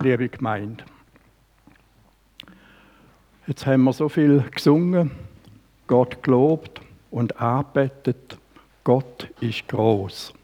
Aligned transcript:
liebe 0.00 0.28
Gemeinde. 0.28 0.84
Jetzt 3.46 3.66
haben 3.66 3.84
wir 3.84 3.92
so 3.92 4.08
viel 4.08 4.44
gesungen, 4.54 5.10
Gott 5.86 6.22
gelobt 6.22 6.80
und 7.10 7.40
arbeitet. 7.40 8.38
Gott 8.82 9.28
ist 9.40 9.68
groß. 9.68 10.34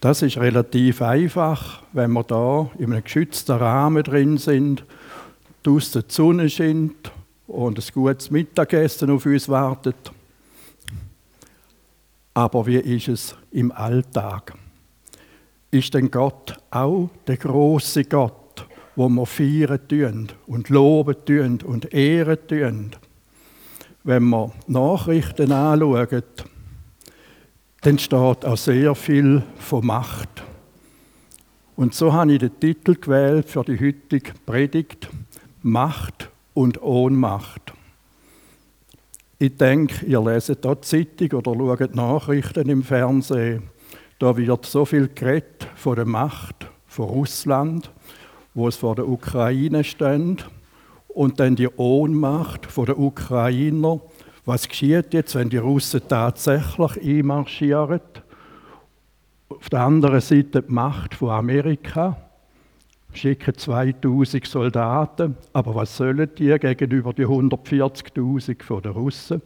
Das 0.00 0.22
ist 0.22 0.36
relativ 0.36 1.00
einfach, 1.02 1.82
wenn 1.92 2.12
wir 2.12 2.22
da 2.22 2.70
in 2.78 2.92
einem 2.92 3.02
geschützten 3.02 3.56
Rahmen 3.56 4.02
drin 4.02 4.36
sind, 4.38 4.84
draußen 5.62 6.04
die 6.08 6.12
Sonne 6.14 6.50
scheint 6.50 7.10
und 7.46 7.78
ein 7.78 7.92
gutes 7.94 8.30
Mittagessen 8.30 9.10
auf 9.10 9.26
uns 9.26 9.48
wartet. 9.48 10.12
Aber 12.34 12.66
wie 12.66 12.76
ist 12.76 13.08
es 13.08 13.36
im 13.50 13.72
Alltag? 13.72 14.52
Ist 15.70 15.94
denn 15.94 16.10
Gott 16.10 16.60
auch 16.70 17.08
der 17.26 17.38
große 17.38 18.04
Gott? 18.04 18.45
Wo 18.96 19.08
wir 19.08 19.26
feiern 19.26 19.86
tun 19.88 20.28
und 20.46 20.70
loben 20.70 21.16
tun 21.24 21.60
und 21.64 21.92
ehren 21.92 22.38
tun. 22.48 22.90
Wenn 24.02 24.24
wir 24.30 24.52
Nachrichten 24.66 25.52
anschauen, 25.52 26.22
dann 27.82 27.98
steht 27.98 28.44
auch 28.44 28.56
sehr 28.56 28.94
viel 28.94 29.42
von 29.58 29.86
Macht. 29.86 30.42
Und 31.76 31.94
so 31.94 32.12
habe 32.12 32.32
ich 32.32 32.38
den 32.38 32.58
Titel 32.58 32.94
gewählt 32.94 33.50
für 33.50 33.62
die 33.62 33.78
heutige 33.78 34.32
Predigt: 34.46 35.08
Macht 35.62 36.30
und 36.54 36.82
Ohnmacht. 36.82 37.74
Ich 39.38 39.56
denke, 39.56 40.06
ihr 40.06 40.22
leset 40.22 40.64
die 40.64 40.80
Zeitung 40.80 41.38
oder 41.38 41.54
schaut 41.54 41.94
Nachrichten 41.94 42.70
im 42.70 42.82
Fernsehen. 42.82 43.64
Da 44.18 44.34
wird 44.34 44.64
so 44.64 44.86
viel 44.86 45.10
geredet 45.14 45.68
von 45.74 45.96
der 45.96 46.06
Macht 46.06 46.70
von 46.86 47.04
Russland 47.04 47.90
wo 48.56 48.66
es 48.66 48.76
vor 48.76 48.96
der 48.96 49.06
Ukraine 49.06 49.84
stand, 49.84 50.50
und 51.08 51.40
dann 51.40 51.56
die 51.56 51.68
Ohnmacht 51.68 52.68
der 52.76 52.98
Ukrainer. 52.98 54.00
Was 54.44 54.68
geschieht 54.68 55.14
jetzt, 55.14 55.34
wenn 55.34 55.48
die 55.48 55.56
Russen 55.56 56.02
tatsächlich 56.06 57.02
einmarschieren? 57.02 58.00
Auf 59.48 59.70
der 59.70 59.80
anderen 59.80 60.20
Seite 60.20 60.62
die 60.62 60.72
Macht 60.72 61.14
von 61.14 61.30
Amerika 61.30 62.16
schicken 63.14 63.56
2000 63.56 64.46
Soldaten, 64.46 65.36
aber 65.54 65.74
was 65.74 65.96
sollen 65.96 66.28
die 66.36 66.54
gegenüber 66.58 67.14
die 67.14 67.26
140.000 67.26 68.62
von 68.62 68.82
den 68.82 68.92
Russen? 68.92 69.40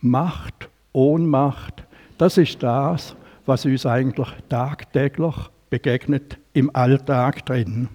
Macht, 0.00 0.68
Ohnmacht, 0.92 1.84
das 2.16 2.38
ist 2.38 2.62
das, 2.62 3.14
was 3.44 3.66
uns 3.66 3.84
eigentlich 3.84 4.28
tagtäglich 4.48 5.34
begegnet 5.72 6.36
im 6.52 6.68
Alltag 6.76 7.46
drin. 7.46 7.88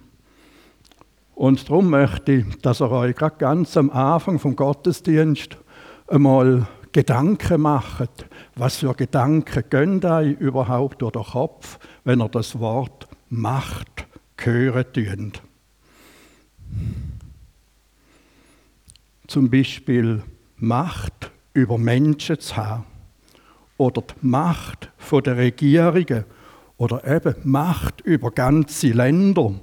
Und 1.35 1.69
darum 1.69 1.91
möchte 1.91 2.31
ich, 2.31 2.61
dass 2.63 2.81
ihr 2.81 2.89
euch 2.89 3.15
gerade 3.15 3.35
ganz 3.37 3.77
am 3.77 3.91
Anfang 3.91 4.39
vom 4.39 4.55
Gottesdienst 4.55 5.59
einmal 6.07 6.67
Gedanken 6.91 7.61
macht. 7.61 8.25
Was 8.55 8.77
für 8.77 8.95
Gedanken 8.95 9.63
gehen 9.69 10.03
euch 10.03 10.39
überhaupt 10.39 11.03
durch 11.03 11.11
den 11.11 11.23
Kopf, 11.23 11.77
wenn 12.03 12.19
ihr 12.19 12.29
das 12.29 12.57
Wort 12.57 13.07
Macht 13.29 14.07
hören 14.41 14.85
tönt? 14.91 15.43
Zum 19.27 19.51
Beispiel 19.51 20.23
Macht 20.55 21.29
über 21.53 21.77
Menschen 21.77 22.39
zu 22.39 22.57
haben 22.57 22.85
oder 23.77 24.01
die 24.01 24.25
Macht 24.25 24.89
der 25.11 25.37
Regierungen 25.37 26.25
oder 26.77 27.05
eben 27.05 27.35
Macht 27.43 28.01
über 28.01 28.31
ganze 28.31 28.89
Länder 28.89 29.55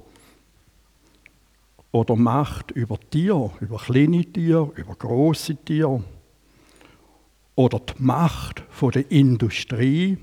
oder 1.91 2.15
Macht 2.15 2.71
über 2.71 2.99
Tiere, 2.99 3.51
über 3.61 3.77
kleine 3.77 4.25
Tiere, 4.25 4.71
über 4.75 4.95
große 4.95 5.55
Tiere 5.63 6.03
oder 7.55 7.79
die 7.79 7.93
Macht 8.03 8.63
von 8.69 8.91
der 8.91 9.09
Industrie 9.09 10.17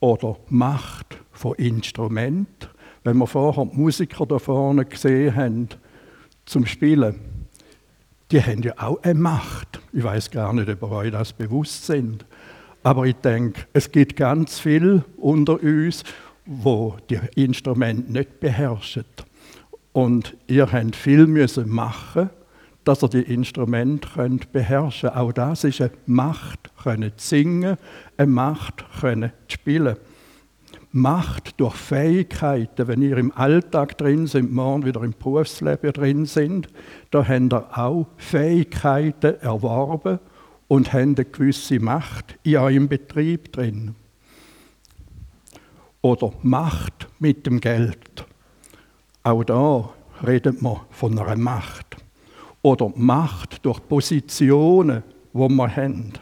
oder 0.00 0.36
Macht 0.48 1.18
von 1.30 1.54
Instrumenten. 1.54 2.68
Wenn 3.04 3.16
wir 3.16 3.26
vorher 3.26 3.64
die 3.64 3.76
Musiker 3.76 4.26
da 4.26 4.38
vorne 4.38 4.84
gesehen 4.84 5.34
haben 5.34 5.68
zum 6.44 6.66
Spielen, 6.66 7.18
die 8.30 8.42
haben 8.42 8.62
ja 8.62 8.74
auch 8.76 9.02
eine 9.02 9.18
Macht. 9.18 9.80
Ich 9.92 10.02
weiß 10.02 10.30
gar 10.30 10.52
nicht, 10.52 10.68
ob 10.68 10.82
ihr 10.82 10.90
euch 10.90 11.10
das 11.10 11.32
bewusst 11.32 11.86
sind. 11.86 12.24
Aber 12.82 13.06
ich 13.06 13.16
denke, 13.16 13.62
es 13.72 13.92
gibt 13.92 14.16
ganz 14.16 14.58
viel 14.58 15.04
unter 15.16 15.62
uns, 15.62 16.02
wo 16.44 16.96
die 17.08 17.20
Instrumente 17.36 18.12
nicht 18.12 18.40
beherrschen. 18.40 19.04
Und 19.92 20.36
ihr 20.48 20.72
habt 20.72 20.96
viel 20.96 21.26
müssen 21.26 21.68
machen, 21.68 22.30
dass 22.84 23.02
ihr 23.02 23.08
die 23.08 23.22
Instrumente 23.22 24.08
könnt 24.14 24.50
beherrschen. 24.52 25.10
Auch 25.10 25.32
das 25.32 25.62
ist 25.64 25.80
eine 25.80 25.92
Macht, 26.06 26.70
können 26.82 27.12
singen, 27.16 27.76
eine 28.16 28.26
Macht, 28.30 28.84
können 29.00 29.32
spielen. 29.46 29.96
Macht 30.90 31.58
durch 31.60 31.74
Fähigkeiten, 31.74 32.88
wenn 32.88 33.00
ihr 33.00 33.16
im 33.16 33.32
Alltag 33.32 33.96
drin 33.96 34.26
sind, 34.26 34.52
morgen 34.52 34.84
wieder 34.84 35.02
im 35.02 35.14
Berufsleben 35.18 35.92
drin 35.92 36.26
sind, 36.26 36.68
da 37.10 37.26
habt 37.26 37.52
ihr 37.52 37.78
auch 37.78 38.08
Fähigkeiten 38.16 39.40
erworben 39.40 40.18
und 40.72 40.94
haben 40.94 41.14
eine 41.16 41.26
gewisse 41.26 41.80
Macht 41.80 42.38
in 42.44 42.56
eurem 42.56 42.88
Betrieb 42.88 43.52
drin. 43.52 43.94
Oder 46.00 46.32
Macht 46.40 47.08
mit 47.18 47.44
dem 47.44 47.60
Geld. 47.60 48.24
Auch 49.22 49.44
da 49.44 49.90
redet 50.26 50.62
man 50.62 50.80
von 50.88 51.18
einer 51.18 51.36
Macht. 51.36 51.98
Oder 52.62 52.90
Macht 52.96 53.66
durch 53.66 53.86
Positionen, 53.86 55.02
wo 55.34 55.46
wir 55.50 55.76
haben. 55.76 56.14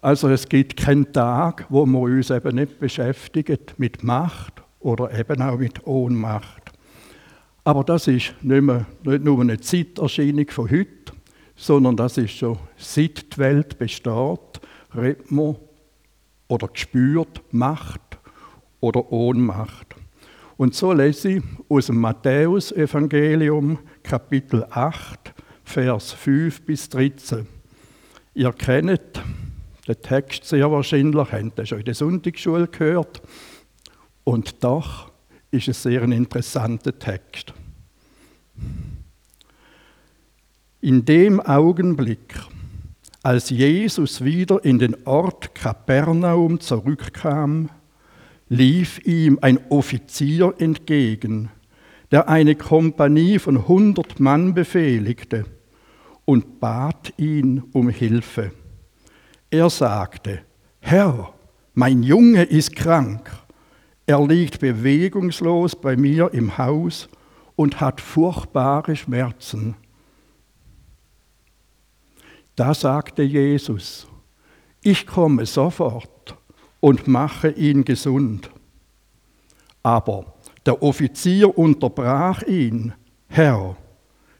Also 0.00 0.30
es 0.30 0.48
gibt 0.48 0.78
keinen 0.78 1.12
Tag, 1.12 1.66
wo 1.68 1.84
wir 1.84 2.00
uns 2.00 2.30
eben 2.30 2.54
nicht 2.56 2.80
beschäftigen 2.80 3.58
mit 3.76 4.02
Macht 4.02 4.62
oder 4.80 5.12
eben 5.12 5.42
auch 5.42 5.58
mit 5.58 5.86
Ohnmacht. 5.86 6.72
Aber 7.64 7.84
das 7.84 8.06
ist 8.06 8.32
nicht, 8.40 8.62
mehr, 8.62 8.86
nicht 9.04 9.24
nur 9.24 9.42
eine 9.42 9.60
Zeiterscheinung 9.60 10.48
von 10.48 10.70
heute, 10.70 11.15
sondern 11.56 11.96
das 11.96 12.18
ist 12.18 12.32
schon, 12.32 12.58
seit 12.76 13.34
die 13.34 13.38
Welt 13.38 13.78
besteht, 13.78 14.60
redet 14.94 15.30
man 15.30 15.56
oder 16.48 16.68
spürt 16.74 17.42
Macht 17.50 18.18
oder 18.80 19.10
Ohnmacht. 19.10 19.96
Und 20.56 20.74
so 20.74 20.92
lese 20.92 21.32
ich 21.32 21.42
aus 21.68 21.86
dem 21.86 22.00
Matthäus-Evangelium, 22.00 23.78
Kapitel 24.02 24.64
8, 24.70 25.34
Vers 25.64 26.12
5 26.12 26.62
bis 26.62 26.88
13. 26.88 27.46
Ihr 28.34 28.52
kennt 28.52 29.22
den 29.88 30.02
Text 30.02 30.44
sehr 30.44 30.70
wahrscheinlich, 30.70 31.32
habt 31.32 31.58
ihr 31.58 31.66
schon 31.66 31.78
in 31.78 31.84
der 31.84 31.94
Sonntagsschule 31.94 32.68
gehört. 32.68 33.22
Und 34.24 34.62
doch 34.64 35.10
ist 35.50 35.68
es 35.68 35.82
sehr 35.82 36.02
ein 36.02 36.12
interessanter 36.12 36.98
Text. 36.98 37.52
In 40.86 41.04
dem 41.04 41.40
Augenblick, 41.40 42.38
als 43.24 43.50
Jesus 43.50 44.22
wieder 44.22 44.64
in 44.64 44.78
den 44.78 44.96
Ort 45.04 45.52
Kapernaum 45.52 46.60
zurückkam, 46.60 47.70
lief 48.48 49.04
ihm 49.04 49.40
ein 49.42 49.58
Offizier 49.68 50.54
entgegen, 50.58 51.50
der 52.12 52.28
eine 52.28 52.54
Kompanie 52.54 53.40
von 53.40 53.66
hundert 53.66 54.20
Mann 54.20 54.54
befehligte 54.54 55.46
und 56.24 56.60
bat 56.60 57.12
ihn 57.16 57.64
um 57.72 57.88
Hilfe. 57.88 58.52
Er 59.50 59.70
sagte, 59.70 60.42
Herr, 60.78 61.34
mein 61.74 62.04
Junge 62.04 62.44
ist 62.44 62.76
krank, 62.76 63.28
er 64.06 64.24
liegt 64.24 64.60
bewegungslos 64.60 65.74
bei 65.74 65.96
mir 65.96 66.32
im 66.32 66.58
Haus 66.58 67.08
und 67.56 67.80
hat 67.80 68.00
furchtbare 68.00 68.94
Schmerzen. 68.94 69.74
Da 72.56 72.72
sagte 72.72 73.22
Jesus, 73.22 74.06
ich 74.82 75.06
komme 75.06 75.44
sofort 75.44 76.34
und 76.80 77.06
mache 77.06 77.50
ihn 77.50 77.84
gesund. 77.84 78.50
Aber 79.82 80.34
der 80.64 80.82
Offizier 80.82 81.58
unterbrach 81.58 82.42
ihn, 82.42 82.94
Herr, 83.28 83.76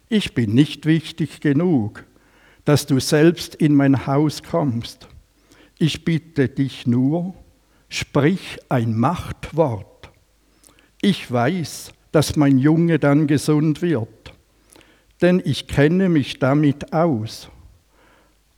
ich 0.09 0.35
bin 0.35 0.55
nicht 0.55 0.87
wichtig 0.87 1.41
genug, 1.41 2.07
dass 2.65 2.87
du 2.87 3.01
selbst 3.01 3.55
in 3.55 3.75
mein 3.75 4.07
Haus 4.07 4.43
kommst. 4.43 5.09
Ich 5.79 6.05
bitte 6.05 6.49
dich 6.49 6.87
nur, 6.87 7.35
sprich 7.91 8.59
ein 8.71 8.97
Machtwort. 8.97 10.11
Ich 11.03 11.31
weiß, 11.31 11.93
dass 12.13 12.37
mein 12.37 12.59
Junge 12.59 12.99
dann 12.99 13.27
gesund 13.27 13.83
wird, 13.83 14.33
denn 15.21 15.43
ich 15.45 15.69
kenne 15.69 16.09
mich 16.09 16.39
damit 16.39 16.95
aus. 16.95 17.51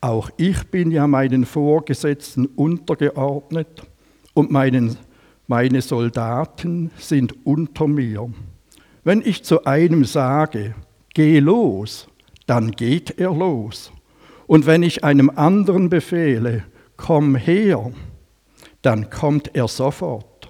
Auch 0.00 0.30
ich 0.36 0.68
bin 0.68 0.90
ja 0.90 1.06
meinen 1.06 1.44
Vorgesetzten 1.44 2.46
untergeordnet 2.46 3.82
und 4.34 4.50
meinen 4.50 4.96
meine 5.48 5.80
Soldaten 5.80 6.90
sind 6.98 7.46
unter 7.46 7.88
mir. 7.88 8.30
Wenn 9.02 9.22
ich 9.22 9.42
zu 9.42 9.64
einem 9.64 10.04
sage, 10.04 10.74
geh 11.14 11.40
los, 11.40 12.06
dann 12.46 12.72
geht 12.72 13.18
er 13.18 13.32
los. 13.32 13.90
Und 14.46 14.66
wenn 14.66 14.82
ich 14.82 15.04
einem 15.04 15.30
anderen 15.30 15.88
befehle, 15.88 16.64
komm 16.96 17.34
her, 17.34 17.92
dann 18.82 19.10
kommt 19.10 19.54
er 19.54 19.68
sofort. 19.68 20.48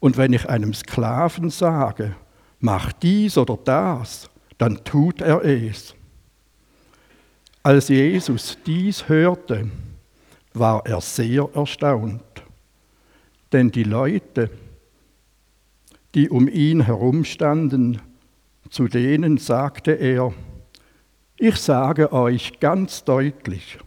Und 0.00 0.16
wenn 0.16 0.32
ich 0.32 0.48
einem 0.48 0.74
Sklaven 0.74 1.50
sage, 1.50 2.14
mach 2.60 2.92
dies 2.92 3.38
oder 3.38 3.56
das, 3.56 4.30
dann 4.58 4.84
tut 4.84 5.20
er 5.20 5.44
es. 5.44 5.95
Als 7.66 7.88
Jesus 7.88 8.56
dies 8.64 9.08
hörte, 9.08 9.68
war 10.54 10.86
er 10.86 11.00
sehr 11.00 11.48
erstaunt, 11.52 12.22
denn 13.50 13.72
die 13.72 13.82
Leute, 13.82 14.50
die 16.14 16.30
um 16.30 16.46
ihn 16.46 16.82
herumstanden, 16.82 18.00
zu 18.70 18.86
denen 18.86 19.36
sagte 19.36 19.90
er, 19.90 20.32
ich 21.38 21.56
sage 21.56 22.12
euch 22.12 22.60
ganz 22.60 23.02
deutlich, 23.02 23.80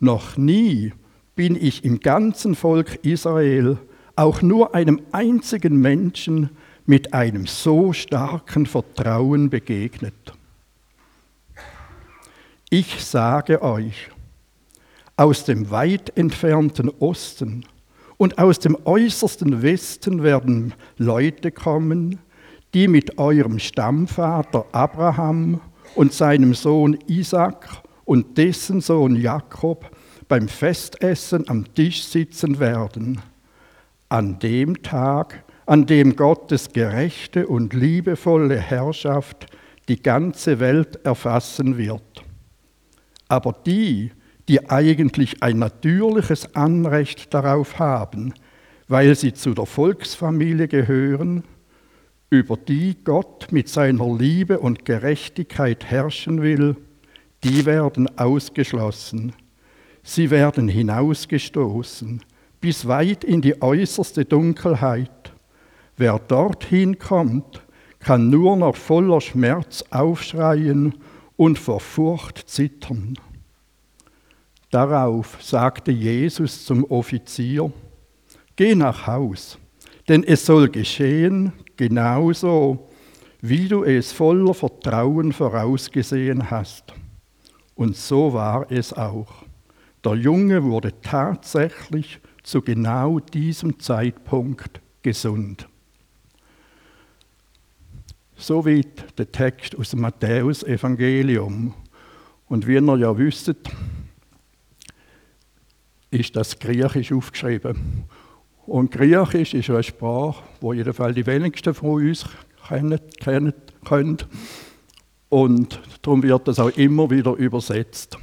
noch 0.00 0.38
nie 0.38 0.94
bin 1.36 1.56
ich 1.56 1.84
im 1.84 2.00
ganzen 2.00 2.54
Volk 2.54 3.04
Israel 3.04 3.76
auch 4.16 4.40
nur 4.40 4.74
einem 4.74 5.02
einzigen 5.12 5.76
Menschen 5.76 6.48
mit 6.86 7.12
einem 7.12 7.46
so 7.46 7.92
starken 7.92 8.64
Vertrauen 8.64 9.50
begegnet. 9.50 10.32
Ich 12.76 13.04
sage 13.04 13.62
euch, 13.62 14.10
aus 15.16 15.44
dem 15.44 15.70
weit 15.70 16.18
entfernten 16.18 16.88
Osten 16.98 17.64
und 18.16 18.38
aus 18.38 18.58
dem 18.58 18.76
äußersten 18.84 19.62
Westen 19.62 20.24
werden 20.24 20.74
Leute 20.98 21.52
kommen, 21.52 22.18
die 22.74 22.88
mit 22.88 23.16
eurem 23.16 23.60
Stammvater 23.60 24.66
Abraham 24.72 25.60
und 25.94 26.14
seinem 26.14 26.52
Sohn 26.52 26.98
Isaac 27.06 27.68
und 28.06 28.36
dessen 28.38 28.80
Sohn 28.80 29.14
Jakob 29.14 29.96
beim 30.26 30.48
Festessen 30.48 31.48
am 31.48 31.72
Tisch 31.74 32.02
sitzen 32.02 32.58
werden. 32.58 33.20
An 34.08 34.40
dem 34.40 34.82
Tag, 34.82 35.44
an 35.66 35.86
dem 35.86 36.16
Gottes 36.16 36.72
gerechte 36.72 37.46
und 37.46 37.72
liebevolle 37.72 38.58
Herrschaft 38.58 39.46
die 39.86 40.02
ganze 40.02 40.58
Welt 40.58 40.96
erfassen 41.04 41.78
wird. 41.78 42.24
Aber 43.28 43.54
die, 43.66 44.12
die 44.48 44.68
eigentlich 44.68 45.42
ein 45.42 45.58
natürliches 45.58 46.54
Anrecht 46.54 47.32
darauf 47.32 47.78
haben, 47.78 48.34
weil 48.88 49.14
sie 49.14 49.32
zu 49.32 49.54
der 49.54 49.66
Volksfamilie 49.66 50.68
gehören, 50.68 51.44
über 52.30 52.56
die 52.56 52.96
Gott 53.04 53.48
mit 53.52 53.68
seiner 53.68 54.12
Liebe 54.14 54.58
und 54.58 54.84
Gerechtigkeit 54.84 55.84
herrschen 55.84 56.42
will, 56.42 56.76
die 57.44 57.64
werden 57.64 58.18
ausgeschlossen. 58.18 59.32
Sie 60.02 60.30
werden 60.30 60.68
hinausgestoßen 60.68 62.22
bis 62.60 62.86
weit 62.88 63.24
in 63.24 63.40
die 63.40 63.60
äußerste 63.60 64.24
Dunkelheit. 64.24 65.32
Wer 65.96 66.18
dorthin 66.18 66.98
kommt, 66.98 67.62
kann 68.00 68.30
nur 68.30 68.56
noch 68.56 68.76
voller 68.76 69.20
Schmerz 69.20 69.84
aufschreien 69.90 70.94
und 71.36 71.58
vor 71.58 71.80
Furcht 71.80 72.48
zittern. 72.48 73.14
Darauf 74.70 75.38
sagte 75.40 75.92
Jesus 75.92 76.64
zum 76.64 76.84
Offizier, 76.84 77.72
Geh 78.56 78.74
nach 78.74 79.06
Haus, 79.06 79.58
denn 80.08 80.22
es 80.22 80.46
soll 80.46 80.68
geschehen 80.68 81.52
genauso, 81.76 82.88
wie 83.40 83.68
du 83.68 83.82
es 83.84 84.12
voller 84.12 84.54
Vertrauen 84.54 85.32
vorausgesehen 85.32 86.50
hast. 86.50 86.94
Und 87.74 87.96
so 87.96 88.32
war 88.32 88.70
es 88.70 88.92
auch. 88.92 89.44
Der 90.04 90.14
Junge 90.14 90.62
wurde 90.62 91.00
tatsächlich 91.00 92.20
zu 92.42 92.62
genau 92.62 93.18
diesem 93.18 93.80
Zeitpunkt 93.80 94.80
gesund. 95.02 95.68
Soweit 98.46 99.18
der 99.18 99.32
Text 99.32 99.74
aus 99.74 99.88
dem 99.88 100.02
Matthäus-Evangelium. 100.02 101.72
Und 102.46 102.66
wie 102.66 102.74
ihr 102.74 102.98
ja 102.98 103.16
wisst, 103.16 103.54
ist 106.10 106.36
das 106.36 106.58
Griechisch 106.58 107.10
aufgeschrieben. 107.10 108.04
Und 108.66 108.90
Griechisch 108.90 109.54
ist 109.54 109.70
eine 109.70 109.82
Sprache, 109.82 110.42
wo 110.60 110.74
jedenfalls 110.74 111.14
die 111.14 111.24
wenigsten 111.24 111.72
von 111.72 112.04
uns 112.04 112.26
kennen, 112.68 113.00
können. 113.82 114.18
Und 115.30 115.80
darum 116.02 116.22
wird 116.22 116.46
das 116.46 116.58
auch 116.58 116.76
immer 116.76 117.08
wieder 117.08 117.32
übersetzt. 117.36 118.18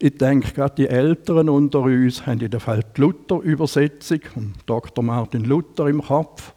Ich 0.00 0.18
denke, 0.18 0.52
gerade 0.54 0.74
die 0.74 0.88
Älteren 0.88 1.48
unter 1.48 1.82
uns 1.82 2.26
haben 2.26 2.40
Fall 2.58 2.82
die 2.96 3.00
Luther-Übersetzung, 3.00 4.22
Dr. 4.66 5.04
Martin 5.04 5.44
Luther 5.44 5.86
im 5.86 6.02
Kopf. 6.02 6.52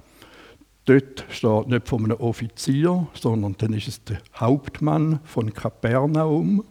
Dort 0.86 1.26
steht 1.30 1.68
nicht 1.68 1.88
von 1.88 2.04
einem 2.04 2.18
Offizier, 2.18 3.08
sondern 3.14 3.56
dann 3.58 3.74
ist 3.74 3.88
es 3.88 4.04
der 4.04 4.20
Hauptmann 4.36 5.20
von 5.24 5.54
Kapernaum. 5.54 6.64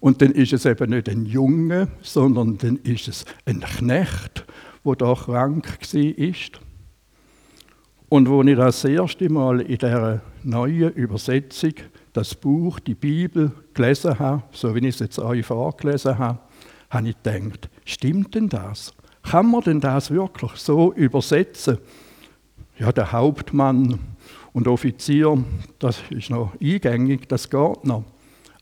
Und 0.00 0.22
dann 0.22 0.30
ist 0.32 0.52
es 0.52 0.66
eben 0.66 0.90
nicht 0.90 1.08
ein 1.08 1.26
Junge, 1.26 1.88
sondern 2.02 2.58
dann 2.58 2.76
ist 2.76 3.08
es 3.08 3.24
ein 3.46 3.60
Knecht, 3.60 4.44
wo 4.84 4.94
da 4.94 5.14
krank 5.14 5.78
war. 5.80 6.60
Und 8.08 8.28
wo 8.28 8.42
ich 8.42 8.56
das 8.56 8.84
erste 8.84 9.28
Mal 9.28 9.62
in 9.62 9.78
dieser 9.78 10.20
neuen 10.44 10.92
Übersetzung 10.92 11.72
das 12.12 12.34
Buch, 12.36 12.78
die 12.78 12.94
Bibel 12.94 13.50
gelesen 13.72 14.18
habe, 14.18 14.44
so 14.52 14.74
wie 14.74 14.80
ich 14.80 14.94
es 14.94 14.98
jetzt 15.00 15.18
euch 15.18 15.44
vorgelesen 15.44 16.18
habe, 16.18 16.38
habe 16.90 17.08
ich 17.08 17.16
gedacht, 17.22 17.68
stimmt 17.84 18.36
denn 18.36 18.48
das? 18.48 18.94
Kann 19.22 19.50
man 19.50 19.62
denn 19.62 19.80
das 19.80 20.10
wirklich 20.12 20.52
so 20.52 20.92
übersetzen? 20.92 21.78
Ja, 22.78 22.90
der 22.90 23.12
Hauptmann 23.12 24.00
und 24.52 24.66
Offizier, 24.66 25.44
das 25.78 26.00
ist 26.10 26.30
noch 26.30 26.52
eingängig, 26.60 27.28
das 27.28 27.48
geht 27.48 27.84
noch. 27.84 28.04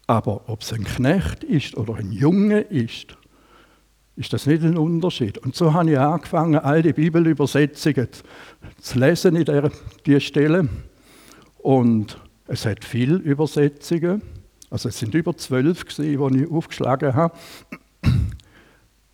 Aber 0.07 0.49
ob 0.49 0.61
es 0.61 0.73
ein 0.73 0.85
Knecht 0.85 1.45
ist 1.45 1.77
oder 1.77 1.95
ein 1.95 2.13
Junge 2.13 2.61
ist, 2.61 3.17
ist 4.17 4.33
das 4.33 4.47
nicht 4.47 4.63
ein 4.63 4.77
Unterschied. 4.77 5.39
Und 5.39 5.57
so 5.57 5.73
habe 5.73 5.93
ich 5.93 5.99
angefangen, 5.99 6.57
all 6.57 6.83
die 6.83 6.93
Bibelübersetzungen 6.93 8.09
zu 8.79 8.99
lesen 8.99 9.37
in 9.37 9.45
dieser, 9.45 9.71
dieser 10.05 10.21
Stelle. 10.21 10.69
Und 11.59 12.19
es 12.47 12.67
hat 12.67 12.85
viele 12.85 13.17
Übersetzungen. 13.17 14.21
Also 14.69 14.91
es 14.91 14.99
sind 14.99 15.15
über 15.15 15.35
zwölf, 15.37 15.85
die 15.85 16.15
ich 16.15 16.51
aufgeschlagen 16.51 17.15
habe. 17.15 17.35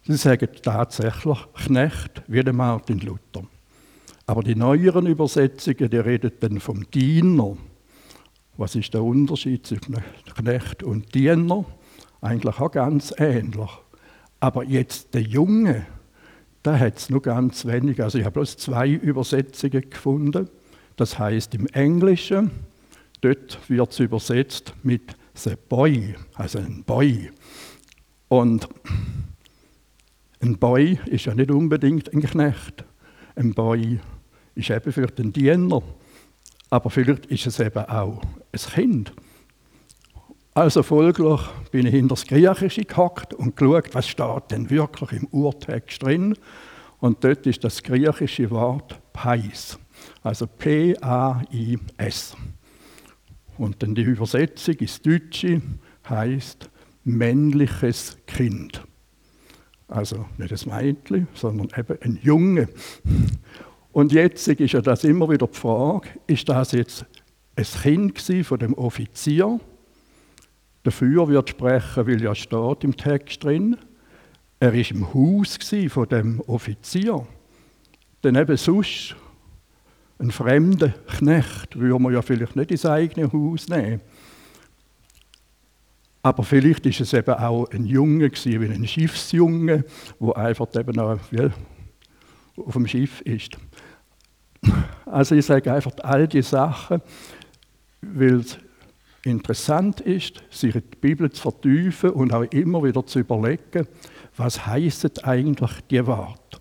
Sie 0.03 0.17
sagen 0.17 0.49
tatsächlich 0.63 1.39
Knecht 1.55 2.23
wie 2.27 2.43
der 2.43 2.53
Martin 2.53 2.99
Luther. 3.01 3.47
Aber 4.29 4.43
die 4.43 4.55
neueren 4.55 5.07
Übersetzungen, 5.07 5.89
die 5.89 5.97
reden 5.97 6.33
dann 6.41 6.61
vom 6.61 6.91
Diener. 6.91 7.57
Was 8.59 8.75
ist 8.75 8.93
der 8.93 9.03
Unterschied 9.03 9.67
zwischen 9.67 9.97
Knecht 10.37 10.83
und 10.83 11.15
Diener? 11.15 11.65
Eigentlich 12.21 12.61
auch 12.61 12.71
ganz 12.71 13.15
ähnlich. 13.17 13.71
Aber 14.39 14.65
jetzt 14.65 15.15
der 15.15 15.23
Junge, 15.23 15.87
da 16.63 16.79
hat 16.79 16.99
es 16.99 17.09
nur 17.09 17.23
ganz 17.23 17.65
wenig. 17.65 18.03
Also 18.03 18.19
ich 18.19 18.27
habe 18.27 18.35
bloß 18.35 18.59
zwei 18.59 18.91
Übersetzungen 18.91 19.89
gefunden. 19.89 20.51
Das 20.97 21.19
heißt 21.19 21.55
im 21.55 21.67
Englischen, 21.69 22.51
dort 23.23 23.59
wird 23.71 23.93
es 23.93 23.99
übersetzt 23.99 24.75
mit 24.83 25.17
the 25.37 25.55
boy, 25.71 26.15
also 26.35 26.59
ein 26.59 26.85
Boy. 26.85 27.31
Und 28.29 28.69
ein 30.43 30.59
Boy 30.59 30.99
ist 31.07 31.25
ja 31.25 31.35
nicht 31.35 31.51
unbedingt 31.51 32.13
ein 32.13 32.21
Knecht. 32.21 32.85
Ein 33.35 33.55
Boy 33.55 34.01
ist 34.59 34.71
eben 34.71 34.93
für 34.93 35.07
den 35.07 35.33
Diener. 35.33 35.83
Aber 36.71 36.91
vielleicht 36.91 37.27
ist 37.27 37.47
es 37.47 37.61
eben 37.61 37.85
auch 37.87 38.21
ein 38.53 38.61
Kind. 38.75 39.13
Also 40.53 40.83
folglich 40.83 41.41
bin 41.71 41.87
ich 41.87 41.95
in 41.95 42.09
das 42.09 42.27
Griechische 42.27 42.85
gehackt 42.85 43.33
und 43.33 43.57
geschaut, 43.57 43.95
was 43.95 44.09
steht 44.09 44.51
denn 44.51 44.69
wirklich 44.69 45.13
im 45.13 45.29
Urtext 45.29 46.03
drin. 46.03 46.35
Und 46.99 47.23
dort 47.23 47.47
ist 47.47 47.63
das 47.63 47.83
griechische 47.83 48.51
Wort 48.51 49.01
Pais, 49.13 49.79
also 50.23 50.49
P-A-I-S. 50.49 52.37
Und 53.57 53.83
dann 53.83 53.95
die 53.95 54.03
Übersetzung 54.03 54.75
ins 54.75 55.01
Deutsche 55.01 55.63
heißt 56.09 56.69
männliches 57.05 58.19
Kind. 58.27 58.83
Also 59.87 60.27
nicht 60.37 60.53
ein 60.53 60.85
Mädchen, 60.85 61.29
sondern 61.35 61.69
eben 61.79 61.99
ein 62.03 62.19
Junge. 62.21 62.69
Und 63.99 64.13
jetzt 64.13 64.47
ist 64.47 64.73
ja 64.75 64.81
das 64.81 65.03
immer 65.03 65.29
wieder 65.29 65.49
die 65.49 65.59
Frage, 65.59 66.09
ist 66.29 66.49
das 66.49 66.71
jetzt 66.71 67.05
ein 67.57 67.65
Kind 67.65 68.47
von 68.47 68.57
dem 68.57 68.75
Offizier? 68.75 69.59
Dafür 70.85 71.27
wird 71.27 71.51
sprechen, 71.51 72.07
weil 72.07 72.23
ja 72.23 72.33
steht 72.33 72.85
im 72.85 72.97
Text 72.97 73.43
drin, 73.43 73.77
er 74.61 74.73
ist 74.73 74.93
im 74.93 75.13
Haus 75.13 75.59
von 75.89 76.09
dem 76.09 76.41
Offizier. 76.43 77.27
Denn 78.23 78.37
eben 78.37 78.57
sonst, 78.57 79.17
ein 80.21 80.31
fremder 80.31 80.91
Knecht 81.19 81.77
würde 81.77 82.01
man 82.01 82.13
ja 82.13 82.23
vielleicht 82.23 82.55
nicht 82.55 82.71
ins 82.71 82.87
eigene 82.87 83.33
Haus 83.33 83.67
nehmen. 83.67 84.01
Aber 86.23 86.45
vielleicht 86.45 86.87
ist 86.87 87.01
es 87.01 87.13
eben 87.15 87.35
auch 87.35 87.69
ein 87.73 87.85
Junge 87.85 88.31
gewesen, 88.31 88.61
wie 88.61 88.73
ein 88.73 88.87
Schiffsjunge, 88.87 89.85
wo 90.21 90.35
einfach 90.35 90.69
eben 90.77 91.01
auf 91.01 92.73
dem 92.73 92.87
Schiff 92.87 93.23
ist. 93.23 93.59
Also 95.07 95.35
ich 95.35 95.47
sage 95.47 95.73
einfach 95.73 95.93
all 96.03 96.29
die 96.29 96.43
Sachen, 96.43 97.01
weil 98.03 98.41
es 98.41 98.59
interessant 99.25 100.01
ist, 100.01 100.43
sich 100.51 100.75
in 100.75 100.83
die 100.83 100.97
Bibel 100.97 101.31
zu 101.31 101.43
vertiefen 101.43 102.11
und 102.11 102.33
auch 102.33 102.45
immer 102.45 102.83
wieder 102.83 103.05
zu 103.07 103.21
überlegen, 103.21 103.87
was 104.37 104.67
heißt 104.67 105.25
eigentlich 105.25 105.71
die 105.91 106.07
Worte. 106.07 106.59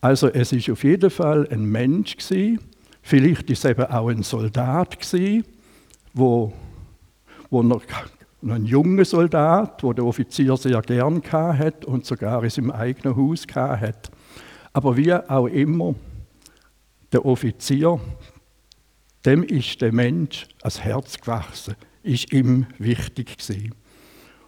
Also 0.00 0.28
es 0.28 0.52
ist 0.52 0.70
auf 0.70 0.84
jeden 0.84 1.10
Fall 1.10 1.48
ein 1.50 1.64
Mensch 1.64 2.16
gewesen, 2.16 2.60
vielleicht 3.02 3.50
ist 3.50 3.64
es 3.64 3.70
eben 3.70 3.86
auch 3.86 4.08
ein 4.08 4.22
Soldat 4.22 5.00
gewesen, 5.00 5.44
wo, 6.14 6.52
wo 7.50 7.62
noch, 7.62 7.82
ein 8.42 8.64
junger 8.64 9.04
Soldat, 9.04 9.82
wo 9.82 9.92
der 9.92 10.04
Offizier 10.04 10.56
sehr 10.56 10.80
gern 10.82 11.20
hat 11.32 11.84
und 11.84 12.06
sogar 12.06 12.44
in 12.44 12.50
seinem 12.50 12.70
eigenen 12.70 13.16
Haus 13.16 13.44
hat. 13.54 14.10
Aber 14.72 14.96
wie 14.96 15.12
auch 15.12 15.46
immer, 15.46 15.94
der 17.12 17.24
Offizier, 17.24 18.00
dem 19.24 19.42
ist 19.42 19.80
der 19.80 19.92
Mensch 19.92 20.46
ans 20.60 20.80
Herz 20.80 21.18
gewachsen, 21.18 21.74
ist 22.02 22.32
ihm 22.32 22.66
wichtig 22.78 23.38
gewesen. 23.38 23.74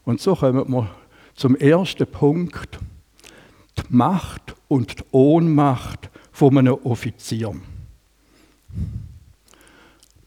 Und 0.04 0.20
so 0.20 0.34
kommen 0.34 0.70
wir 0.70 0.90
zum 1.34 1.56
ersten 1.56 2.06
Punkt, 2.06 2.78
die 3.76 3.82
Macht 3.88 4.54
und 4.68 4.98
die 4.98 5.04
Ohnmacht 5.10 6.10
von 6.32 6.56
einem 6.56 6.74
Offizier. 6.84 7.54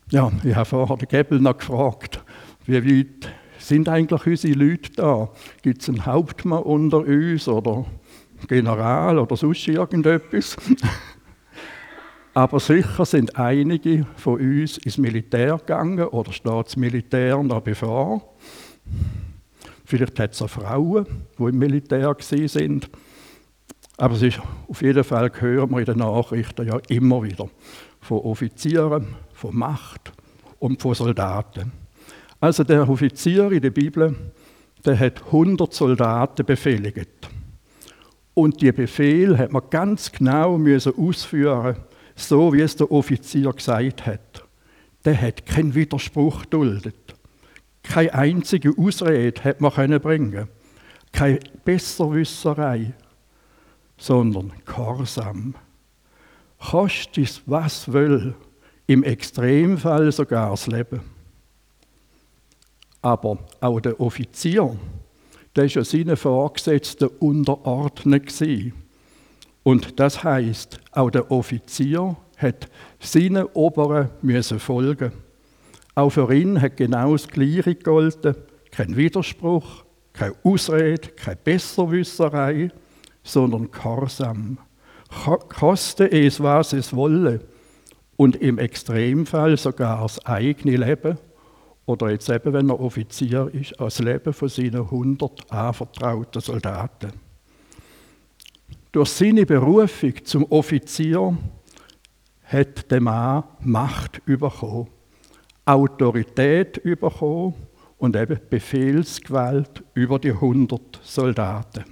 Ja, 0.10 0.32
ich 0.44 0.56
habe 0.56 0.66
vorher 0.66 0.98
den 0.98 1.08
Gebel 1.08 1.40
noch 1.40 1.58
gefragt, 1.58 2.24
wie 2.66 3.00
weit 3.00 3.34
sind 3.58 3.90
eigentlich 3.90 4.26
unsere 4.26 4.54
Leute 4.54 4.92
da? 4.92 5.30
Gibt 5.62 5.82
es 5.82 5.90
einen 5.90 6.06
Hauptmann 6.06 6.64
unter 6.64 7.00
uns 7.00 7.48
oder 7.48 7.86
General 8.48 9.18
oder 9.18 9.36
sonst 9.36 9.68
irgendetwas? 9.68 10.58
Aber 12.36 12.60
sicher 12.60 13.06
sind 13.06 13.36
einige 13.38 14.08
von 14.16 14.40
uns 14.40 14.80
ins 14.80 14.98
Militär 14.98 15.58
gegangen 15.58 16.08
oder 16.08 16.32
steht 16.32 16.66
das 16.66 16.76
Militär 16.76 17.42
noch 17.44 17.62
bevor. 17.62 18.34
Vielleicht 19.86 20.20
hat 20.20 20.34
es 20.34 20.42
auch 20.42 20.50
Frauen, 20.50 21.06
die 21.38 21.44
im 21.44 21.60
Militär 21.60 22.16
sind. 22.20 22.90
Aber 23.98 24.16
es 24.16 24.24
ist, 24.24 24.42
auf 24.68 24.82
jeden 24.82 25.04
Fall 25.04 25.32
hören 25.40 25.70
wir 25.70 25.80
in 25.80 25.86
den 25.86 26.00
Nachrichten 26.00 26.68
ja 26.68 26.80
immer 26.90 27.22
wieder 27.22 27.48
von 28.02 28.18
Offizieren, 28.20 29.16
von 29.34 29.56
Macht 29.56 30.12
und 30.58 30.82
von 30.82 30.96
Soldaten. 30.96 31.72
Also 32.40 32.64
der 32.64 32.90
Offizier 32.90 33.52
in 33.52 33.62
der 33.62 33.70
Bibel, 33.70 34.16
der 34.84 35.00
hat 35.00 35.24
100 35.28 35.72
Soldaten 35.72 36.46
befehligt. 36.46 37.30
Und 38.34 38.60
die 38.60 38.72
Befehl 38.72 39.38
hat 39.38 39.52
man 39.52 39.62
ganz 39.70 40.12
genau 40.12 40.58
müssen 40.58 40.94
ausführen 40.98 41.78
so 42.16 42.54
wie 42.54 42.62
es 42.62 42.76
der 42.76 42.92
Offizier 42.92 43.52
gesagt 43.52 44.06
hat. 44.06 44.44
Der 45.06 45.20
hat 45.20 45.46
keinen 45.46 45.76
Widerspruch 45.76 46.46
duldet. 46.46 47.16
Keine 47.84 48.14
einzige 48.14 48.74
Ausrede 48.78 49.44
hat 49.44 49.60
man 49.60 50.00
bringen. 50.00 50.48
Keine 51.12 51.40
Besserwisserei, 51.66 52.94
sondern 53.98 54.54
Gehorsam. 54.66 55.56
Kostet 56.60 57.18
es 57.26 57.42
was 57.46 57.92
will, 57.92 58.36
im 58.88 59.04
Extremfall 59.04 60.12
sogar 60.12 60.52
das 60.52 60.68
Leben. 60.68 61.02
Aber 63.02 63.38
auch 63.60 63.80
der 63.82 64.00
Offizier, 64.00 64.76
der 65.56 65.64
war 65.64 65.70
ja 65.70 65.84
seinen 65.84 66.16
Vorgesetzten 66.16 67.10
unterordnet. 67.20 68.28
Gewesen. 68.28 68.83
Und 69.64 70.00
das 70.00 70.24
heißt, 70.24 70.80
auch 70.92 71.10
der 71.10 71.32
Offizier 71.32 72.16
hat 72.38 72.70
seinen 73.00 73.46
Oberen 73.54 74.10
müssen 74.22 74.60
folgen. 74.60 75.14
Auch 75.96 76.10
für 76.10 76.34
ihn 76.34 76.62
hat 76.62 76.78
genau 76.78 77.14
das 77.14 77.28
Gleiche 77.28 77.76
gegolten. 77.76 78.36
Kein 78.72 78.96
Widerspruch, 78.96 79.86
keine 80.12 80.36
Ausrede, 80.44 81.10
keine 81.10 81.38
Besserwisserei, 81.38 82.72
sondern 83.24 83.72
Gehorsam. 83.72 84.58
Koste 85.50 86.12
es, 86.12 86.42
was 86.42 86.74
es 86.74 86.96
wolle. 86.96 87.42
Und 88.16 88.36
im 88.38 88.58
Extremfall 88.58 89.58
sogar 89.58 90.02
das 90.02 90.26
eigene 90.26 90.78
Leben. 90.78 91.18
Oder 91.86 92.12
jetzt 92.12 92.30
eben, 92.30 92.54
wenn 92.54 92.70
er 92.70 92.80
Offizier 92.80 93.50
ist, 93.54 93.74
das 93.78 94.00
Leben 94.00 94.34
von 94.34 94.50
seinen 94.50 94.82
100 94.82 95.52
anvertrauten 95.52 96.42
Soldaten. 96.42 97.14
Durch 98.94 99.10
seine 99.10 99.44
Berufung 99.48 100.24
zum 100.24 100.44
Offizier 100.52 101.36
hat 102.44 102.92
der 102.92 103.02
Mann 103.02 103.44
Macht 103.62 104.24
bekommen, 104.24 104.88
Autorität 105.66 106.84
bekommen 106.84 107.56
und 107.98 108.16
eben 108.16 108.40
Befehlsgewalt 108.52 109.84
über 109.96 110.20
die 110.20 110.30
100 110.30 111.00
Soldaten. 111.02 111.86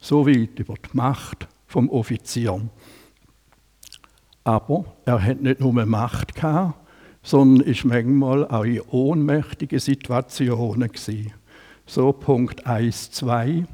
So 0.00 0.26
weit 0.26 0.58
über 0.58 0.72
die 0.72 0.96
Macht 0.96 1.46
vom 1.66 1.90
Offizier. 1.90 2.62
Aber 4.44 4.86
er 5.04 5.22
hat 5.22 5.42
nicht 5.42 5.60
nur 5.60 5.84
Macht 5.84 6.34
gehabt, 6.34 6.80
sondern 7.22 7.68
ist 7.68 7.84
manchmal 7.84 8.48
auch 8.48 8.64
in 8.64 8.80
ohnmächtigen 8.80 9.80
Situationen 9.80 10.88
gewesen. 10.90 11.34
So 11.84 12.10
Punkt 12.14 12.66
1, 12.66 13.10
2 13.10 13.66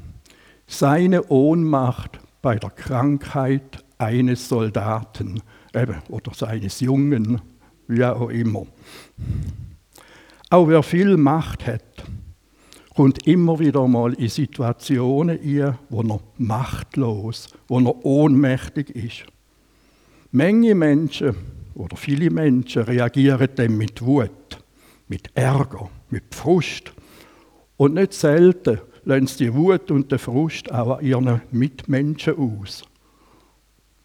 seine 0.67 1.27
Ohnmacht 1.29 2.19
bei 2.41 2.55
der 2.55 2.69
Krankheit 2.69 3.83
eines 3.97 4.49
Soldaten 4.49 5.41
eben, 5.73 5.95
oder 6.09 6.33
seines 6.33 6.79
Jungen, 6.79 7.41
wie 7.87 8.03
auch 8.03 8.29
immer. 8.29 8.65
Auch 10.49 10.67
wer 10.67 10.83
viel 10.83 11.17
Macht 11.17 11.65
hat, 11.67 12.05
kommt 12.95 13.27
immer 13.27 13.59
wieder 13.59 13.87
mal 13.87 14.13
in 14.13 14.29
Situationen 14.29 15.39
ein, 15.39 15.77
wo 15.89 16.01
er 16.01 16.19
machtlos, 16.37 17.49
wo 17.67 17.79
er 17.79 18.05
ohnmächtig 18.05 18.89
ist. 18.91 19.25
Menge 20.31 20.75
Menschen 20.75 21.35
oder 21.75 21.97
viele 21.97 22.29
Menschen 22.29 22.83
reagieren 22.83 23.49
dann 23.55 23.77
mit 23.77 24.01
Wut, 24.01 24.63
mit 25.07 25.29
Ärger, 25.35 25.89
mit 26.09 26.33
Frust 26.33 26.93
und 27.77 27.95
nicht 27.95 28.13
selten 28.13 28.79
lassen 29.05 29.27
sie 29.27 29.45
die 29.45 29.53
Wut 29.53 29.91
und 29.91 30.11
den 30.11 30.19
Frust 30.19 30.71
auch 30.71 30.97
an 30.97 31.05
ihren 31.05 31.41
Mitmenschen 31.51 32.37
aus. 32.37 32.83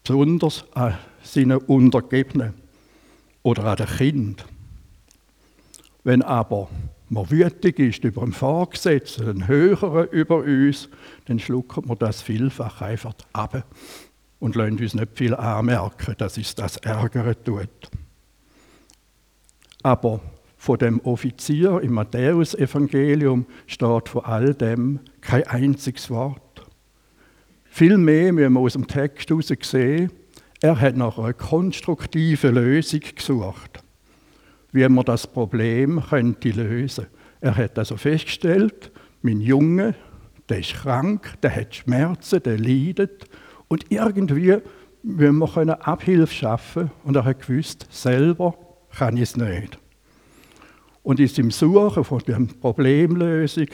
Besonders 0.03 0.65
an 0.73 0.97
seinen 1.21 1.57
Untergebenen 1.57 2.53
oder 3.43 3.65
an 3.65 3.77
den 3.77 3.87
Kind. 3.87 4.45
Wenn 6.03 6.21
aber 6.21 6.69
man 7.09 7.29
wütig 7.29 7.77
ist 7.79 8.03
über 8.03 8.23
einen 8.23 8.31
Vorgesetzten, 8.31 9.27
einen 9.27 9.47
Höheren 9.47 10.07
über 10.09 10.37
uns, 10.37 10.89
dann 11.25 11.39
schlucken 11.39 11.87
wir 11.89 11.95
das 11.95 12.21
vielfach 12.21 12.81
einfach 12.81 13.13
ab 13.33 13.65
und 14.39 14.55
lassen 14.55 14.79
uns 14.79 14.93
nicht 14.93 15.17
viel 15.17 15.35
anmerken, 15.35 16.15
dass 16.17 16.37
es 16.37 16.55
das 16.55 16.77
ärgern 16.77 17.35
tut. 17.43 17.69
Aber 19.83 20.21
von 20.61 20.77
dem 20.77 20.99
Offizier 20.99 21.81
im 21.81 21.93
Matthäusevangelium 21.93 23.47
steht 23.65 24.09
von 24.09 24.23
all 24.23 24.53
dem 24.53 24.99
kein 25.19 25.41
einziges 25.47 26.11
Wort. 26.11 26.61
Vielmehr 27.65 28.31
müssen 28.31 28.53
wir 28.53 28.59
aus 28.59 28.73
dem 28.73 28.85
Text 28.85 29.31
heraus 29.31 29.51
sehen, 29.63 30.11
er 30.61 30.79
hat 30.79 30.95
nach 30.97 31.17
einer 31.17 31.33
konstruktiven 31.33 32.53
Lösung 32.53 32.99
gesucht, 33.15 33.83
wie 34.71 34.87
man 34.87 35.03
das 35.03 35.25
Problem 35.25 35.99
könnte 36.07 36.49
lösen. 36.49 37.07
Er 37.39 37.57
hat 37.57 37.79
also 37.79 37.97
festgestellt, 37.97 38.91
mein 39.23 39.41
Junge, 39.41 39.95
der 40.47 40.59
ist 40.59 40.75
krank, 40.75 41.41
der 41.41 41.55
hat 41.55 41.73
Schmerzen, 41.73 42.43
der 42.43 42.59
leidet 42.59 43.25
und 43.67 43.85
irgendwie 43.89 44.57
müssen 45.01 45.39
wir 45.39 45.87
Abhilfe 45.87 46.35
schaffen 46.35 46.91
und 47.03 47.15
er 47.15 47.25
hat 47.25 47.47
gewusst, 47.47 47.87
selber 47.89 48.55
kann 48.91 49.17
ich 49.17 49.23
es 49.23 49.35
nicht 49.35 49.81
und 51.03 51.19
ist 51.19 51.39
im 51.39 51.51
Suchen 51.51 52.03
von 52.03 52.19
der 52.19 52.39
Problemlösung 52.59 53.67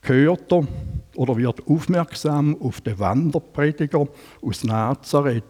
gehört 0.00 0.52
er 0.52 0.66
oder 1.14 1.36
wird 1.36 1.66
aufmerksam 1.66 2.60
auf 2.60 2.80
den 2.80 2.98
Wanderprediger 2.98 4.08
aus 4.40 4.64
Nazareth, 4.64 5.44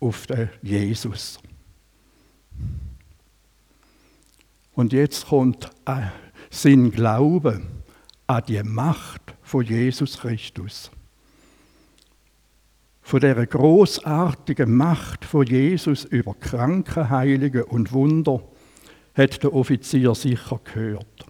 auf 0.00 0.26
den 0.26 0.48
Jesus. 0.62 1.38
Und 4.72 4.92
jetzt 4.92 5.26
kommt 5.28 5.70
äh, 5.86 6.02
sein 6.50 6.90
Glaube 6.90 7.62
an 8.26 8.42
die 8.46 8.62
Macht 8.62 9.34
von 9.42 9.64
Jesus 9.64 10.18
Christus. 10.18 10.90
von 13.06 13.20
der 13.20 13.46
großartigen 13.46 14.74
Macht 14.74 15.24
von 15.24 15.46
Jesus 15.46 16.04
über 16.06 16.34
Krankenheilungen 16.34 17.62
und 17.62 17.92
Wunder 17.92 18.42
hat 19.16 19.42
der 19.42 19.54
Offizier 19.54 20.14
sicher 20.14 20.60
gehört. 20.64 21.26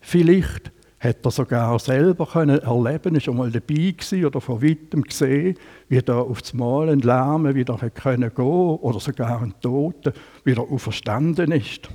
Vielleicht 0.00 0.72
hat 0.98 1.24
er 1.24 1.30
sogar 1.30 1.78
selber 1.78 2.26
können 2.26 2.58
erleben, 2.58 3.14
ist 3.14 3.28
einmal 3.28 3.50
dabei 3.50 3.74
gewesen 3.74 4.24
oder 4.24 4.40
von 4.40 4.62
weitem 4.62 5.02
gesehen, 5.02 5.56
wie 5.88 6.00
da 6.00 6.18
auf 6.18 6.42
das 6.42 6.52
Mal 6.52 6.90
ein 6.90 7.00
Lahme 7.00 7.54
wieder 7.54 7.76
können 7.76 8.34
gehen 8.34 8.44
oder 8.44 9.00
sogar 9.00 9.40
ein 9.40 9.54
Toter 9.60 10.12
wieder 10.44 10.62
auferstanden 10.62 11.52
ist. 11.52 11.88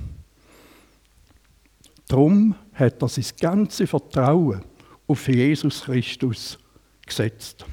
Darum 2.08 2.54
hat 2.74 3.02
er 3.02 3.08
sein 3.08 3.24
ganzes 3.40 3.90
Vertrauen 3.90 4.62
auf 5.06 5.28
Jesus 5.28 5.84
Christus 5.84 6.58
gesetzt. 7.04 7.64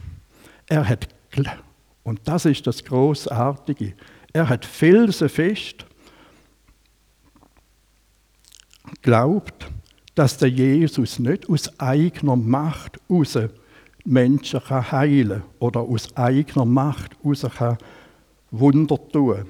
Er 0.67 0.88
hat, 0.88 1.07
und 2.03 2.22
das 2.25 2.45
ist 2.45 2.65
das 2.65 2.83
Großartige, 2.83 3.93
er 4.33 4.50
hat 4.50 4.65
felsenfest 4.65 5.86
glaubt, 9.01 9.69
dass 10.15 10.38
der 10.38 10.50
Jesus 10.50 11.19
nicht 11.19 11.50
aus 11.50 11.79
eigener 11.79 12.35
Macht 12.35 13.00
raus 13.09 13.38
Menschen 14.05 14.59
kann 14.59 14.91
heilen 14.91 15.43
oder 15.59 15.81
aus 15.81 16.15
eigener 16.15 16.65
Macht 16.65 17.15
raus 17.23 17.45
Wunder 18.51 19.00
tun, 19.09 19.45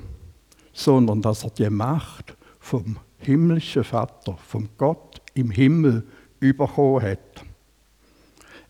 sondern 0.71 1.21
dass 1.21 1.43
er 1.43 1.49
die 1.49 1.69
Macht 1.69 2.35
vom 2.59 2.97
himmlischen 3.17 3.83
Vater, 3.83 4.37
vom 4.47 4.69
Gott 4.77 5.21
im 5.33 5.51
Himmel 5.51 6.03
bekommen 6.39 7.01
hat. 7.01 7.43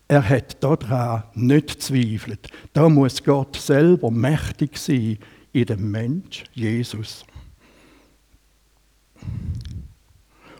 Er 0.06 0.28
hat 0.28 0.62
daran 0.62 1.24
nicht 1.34 1.82
zweifelt. 1.82 2.48
Da 2.72 2.88
muss 2.88 3.22
Gott 3.22 3.56
selber 3.56 4.10
mächtig 4.10 4.76
sein 4.76 5.18
in 5.52 5.66
dem 5.66 5.90
Mensch 5.90 6.44
Jesus. 6.52 7.24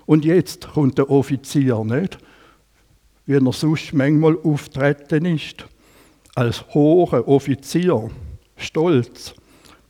Und 0.06 0.24
jetzt 0.24 0.68
kommt 0.68 0.98
der 0.98 1.10
Offizier 1.10 1.82
nicht, 1.84 2.18
wie 3.26 3.34
er 3.34 3.52
sonst 3.52 3.92
manchmal 3.94 4.36
auftreten 4.42 5.24
ist, 5.24 5.66
als 6.34 6.64
hoher 6.74 7.26
Offizier, 7.26 8.10
stolz, 8.56 9.34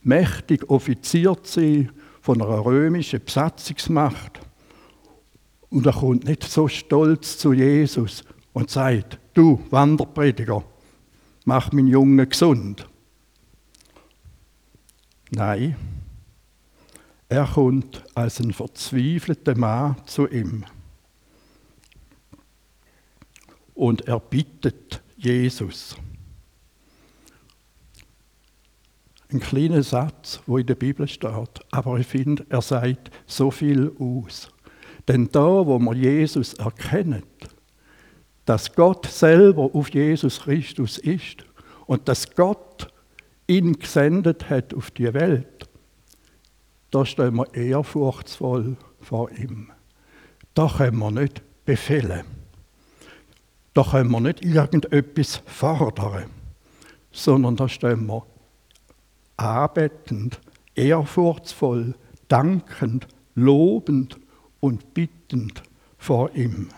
mächtig 0.01 0.69
Offizier 0.69 1.35
zu 1.43 1.59
sein 1.59 1.91
von 2.21 2.41
einer 2.41 2.63
römischen 2.63 3.23
Besatzungsmacht. 3.23 4.39
Und 5.69 5.85
er 5.85 5.93
kommt 5.93 6.25
nicht 6.25 6.43
so 6.43 6.67
stolz 6.67 7.37
zu 7.37 7.53
Jesus 7.53 8.23
und 8.53 8.69
sagt, 8.69 9.19
du 9.33 9.59
Wanderprediger, 9.69 10.63
mach 11.43 11.71
meinen 11.71 11.87
Jungen 11.87 12.29
gesund. 12.29 12.87
Nein, 15.31 15.75
er 17.35 17.47
kommt 17.47 18.01
als 18.13 18.39
ein 18.39 18.53
verzweifelter 18.53 19.57
Mann 19.57 19.97
zu 20.05 20.25
ihm. 20.25 20.63
Und 23.73 24.07
er 24.07 24.21
bittet 24.21 25.01
Jesus. 25.17 25.97
Ein 29.29 29.41
kleiner 29.41 29.83
Satz, 29.83 30.39
wo 30.45 30.57
in 30.57 30.65
der 30.65 30.75
Bibel 30.75 31.09
steht, 31.09 31.59
aber 31.71 31.99
ich 31.99 32.07
finde, 32.07 32.45
er 32.47 32.61
sagt 32.61 33.11
so 33.25 33.51
viel 33.51 33.91
aus. 33.99 34.49
Denn 35.05 35.27
da, 35.29 35.65
wo 35.65 35.77
man 35.77 35.97
Jesus 35.97 36.53
erkennt, 36.53 37.25
dass 38.45 38.73
Gott 38.73 39.07
selber 39.07 39.71
auf 39.73 39.93
Jesus 39.93 40.39
Christus 40.39 40.99
ist 40.99 41.43
und 41.85 42.07
dass 42.07 42.33
Gott 42.33 42.87
ihn 43.45 43.73
gesendet 43.73 44.49
hat 44.49 44.73
auf 44.73 44.89
die 44.91 45.13
Welt, 45.13 45.64
da 46.95 47.05
stehen 47.05 47.35
wir 47.35 47.53
ehrfurchtsvoll 47.53 48.77
vor 49.01 49.29
ihm. 49.31 49.69
Da 50.53 50.69
können 50.77 50.97
wir 50.99 51.11
nicht 51.11 51.41
befehlen. 51.65 52.23
Da 53.73 53.83
können 53.83 54.09
wir 54.11 54.21
nicht 54.21 54.45
irgendetwas 54.45 55.41
fordern, 55.45 56.29
sondern 57.11 57.57
da 57.57 57.67
stehen 57.67 58.05
wir 58.07 58.25
anbetend, 59.35 60.39
ehrfurchtsvoll, 60.73 61.95
dankend, 62.29 63.09
lobend 63.33 64.17
und 64.61 64.93
bittend 64.93 65.63
vor 65.97 66.33
ihm. 66.33 66.69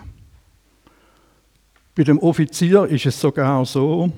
Bei 1.93 2.03
dem 2.03 2.17
Offizier 2.17 2.85
ist 2.85 3.05
es 3.05 3.21
sogar 3.21 3.63
so 3.67 4.11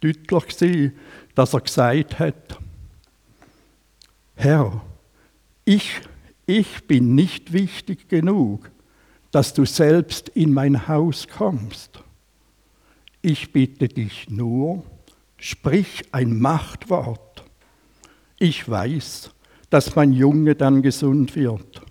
deutlich 0.00 0.58
gewesen, 0.58 0.94
dass 1.34 1.52
er 1.52 1.60
gesagt 1.60 2.18
hat, 2.18 2.58
Herr, 4.42 4.80
ich, 5.66 6.00
ich 6.46 6.86
bin 6.86 7.14
nicht 7.14 7.52
wichtig 7.52 8.08
genug, 8.08 8.70
dass 9.30 9.52
du 9.52 9.66
selbst 9.66 10.30
in 10.30 10.54
mein 10.54 10.88
Haus 10.88 11.28
kommst. 11.28 12.02
Ich 13.20 13.52
bitte 13.52 13.88
dich 13.88 14.30
nur, 14.30 14.82
sprich 15.36 16.04
ein 16.12 16.38
Machtwort. 16.40 17.44
Ich 18.38 18.66
weiß, 18.66 19.30
dass 19.68 19.94
mein 19.94 20.14
Junge 20.14 20.54
dann 20.54 20.80
gesund 20.80 21.36
wird, 21.36 21.82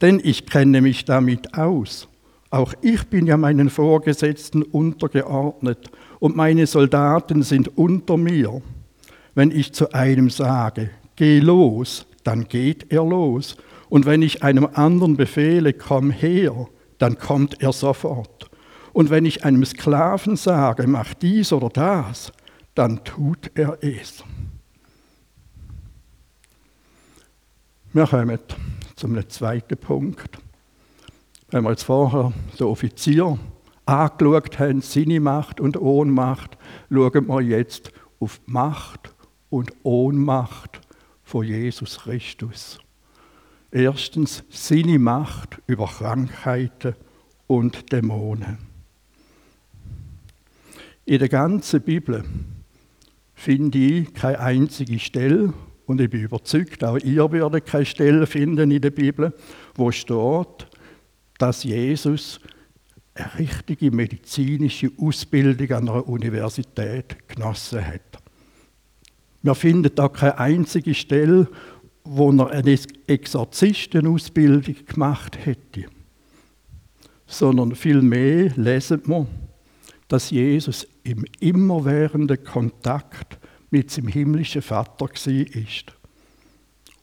denn 0.00 0.20
ich 0.22 0.46
kenne 0.46 0.80
mich 0.80 1.04
damit 1.04 1.58
aus. 1.58 2.06
Auch 2.50 2.74
ich 2.80 3.08
bin 3.08 3.26
ja 3.26 3.36
meinen 3.36 3.70
Vorgesetzten 3.70 4.62
untergeordnet 4.62 5.90
und 6.20 6.36
meine 6.36 6.68
Soldaten 6.68 7.42
sind 7.42 7.76
unter 7.76 8.16
mir. 8.16 8.62
Wenn 9.34 9.50
ich 9.50 9.72
zu 9.72 9.92
einem 9.92 10.30
sage, 10.30 10.90
geh 11.18 11.40
los, 11.40 12.06
dann 12.22 12.44
geht 12.44 12.92
er 12.92 13.04
los. 13.04 13.56
Und 13.88 14.06
wenn 14.06 14.22
ich 14.22 14.44
einem 14.44 14.68
anderen 14.72 15.16
befehle, 15.16 15.72
komm 15.72 16.10
her, 16.10 16.68
dann 16.98 17.18
kommt 17.18 17.60
er 17.60 17.72
sofort. 17.72 18.48
Und 18.92 19.10
wenn 19.10 19.26
ich 19.26 19.44
einem 19.44 19.64
Sklaven 19.64 20.36
sage, 20.36 20.86
mach 20.86 21.14
dies 21.14 21.52
oder 21.52 21.70
das, 21.70 22.32
dann 22.74 23.02
tut 23.02 23.50
er 23.54 23.78
es. 23.82 24.22
Wir 27.92 28.06
kommen 28.06 28.38
zum 28.94 29.28
zweiten 29.28 29.76
Punkt. 29.76 30.38
Wenn 31.50 31.64
wir 31.64 31.70
jetzt 31.70 31.84
vorher 31.84 32.32
den 32.60 32.66
Offizier 32.66 33.38
angeschaut 33.86 34.58
haben, 34.60 34.82
seine 34.82 35.18
Macht 35.18 35.60
und 35.60 35.80
Ohnmacht, 35.80 36.56
schauen 36.90 37.26
wir 37.26 37.40
jetzt 37.40 37.90
auf 38.20 38.40
Macht 38.46 39.14
und 39.50 39.72
Ohnmacht 39.82 40.80
von 41.28 41.44
Jesus 41.44 41.98
Christus. 41.98 42.78
Erstens 43.70 44.42
seine 44.48 44.98
Macht 44.98 45.60
über 45.66 45.86
Krankheiten 45.86 46.94
und 47.46 47.92
Dämonen. 47.92 48.56
In 51.04 51.18
der 51.18 51.28
ganzen 51.28 51.82
Bibel 51.82 52.24
finde 53.34 53.76
ich 53.76 54.14
keine 54.14 54.40
einzige 54.40 54.98
Stelle, 54.98 55.52
und 55.84 56.00
ich 56.00 56.08
bin 56.08 56.22
überzeugt, 56.22 56.82
auch 56.82 56.96
ihr 56.96 57.30
werdet 57.30 57.66
keine 57.66 57.84
Stelle 57.84 58.26
finden 58.26 58.70
in 58.70 58.80
der 58.80 58.90
Bibel, 58.90 59.34
wo 59.74 59.90
steht, 59.90 60.66
dass 61.36 61.62
Jesus 61.62 62.40
eine 63.14 63.38
richtige 63.38 63.90
medizinische 63.90 64.90
Ausbildung 64.98 65.70
an 65.76 65.88
einer 65.90 66.08
Universität 66.08 67.28
genossen 67.28 67.86
hat. 67.86 68.22
Wir 69.42 69.54
finden 69.54 69.94
da 69.94 70.08
keine 70.08 70.38
einzige 70.38 70.94
Stelle, 70.94 71.48
wo 72.04 72.30
er 72.32 72.50
eine 72.50 72.78
Exorzistenausbildung 73.06 74.76
gemacht 74.86 75.38
hätte, 75.44 75.84
sondern 77.26 77.74
vielmehr 77.74 78.52
lesen 78.56 79.02
wir, 79.06 79.26
dass 80.08 80.30
Jesus 80.30 80.86
im 81.04 81.24
immerwährenden 81.38 82.42
Kontakt 82.42 83.38
mit 83.70 83.90
seinem 83.90 84.08
himmlischen 84.08 84.62
Vater 84.62 85.06
war 85.06 85.94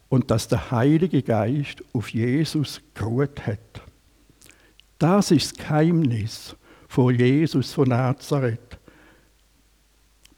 und 0.09 0.31
dass 0.31 0.47
der 0.47 0.71
Heilige 0.71 1.21
Geist 1.21 1.83
auf 1.93 2.09
Jesus 2.09 2.81
geruht 2.93 3.45
hat. 3.45 3.59
Das 4.97 5.29
ist 5.31 5.51
das 5.51 5.65
Geheimnis 5.65 6.55
von 6.87 7.13
Jesus 7.13 7.73
von 7.73 7.89
Nazareth, 7.89 8.79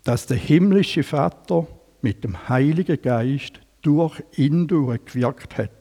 dass 0.03 0.25
der 0.25 0.37
himmlische 0.37 1.03
Vater 1.03 1.67
mit 2.01 2.23
dem 2.23 2.49
Heiligen 2.49 3.01
Geist 3.01 3.59
durch 3.81 4.21
ihn 4.35 4.67
gewirkt 4.67 5.57
hat. 5.57 5.71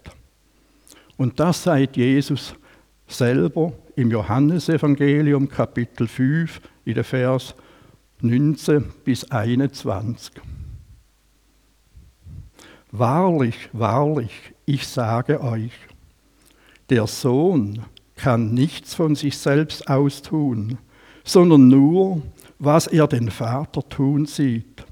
Und 1.17 1.41
das 1.41 1.63
sagt 1.63 1.97
Jesus 1.97 2.55
selber 3.07 3.73
im 3.95 4.11
Johannesevangelium 4.11 5.49
Kapitel 5.49 6.07
5 6.07 6.61
in 6.85 6.95
der 6.95 7.05
Vers 7.05 7.55
19 8.21 8.93
bis 9.05 9.31
21. 9.31 10.33
Wahrlich, 12.93 13.69
wahrlich, 13.73 14.55
ich 14.65 14.87
sage 14.87 15.41
euch, 15.43 15.73
der 16.89 17.07
Sohn 17.07 17.85
kann 18.15 18.55
nichts 18.55 18.95
von 18.95 19.15
sich 19.15 19.37
selbst 19.37 19.89
austun, 19.89 20.79
sondern 21.25 21.69
nur, 21.69 22.23
was 22.59 22.87
er 22.87 23.07
den 23.07 23.31
Vater 23.31 23.87
tun 23.87 24.25
sieht. 24.25 24.86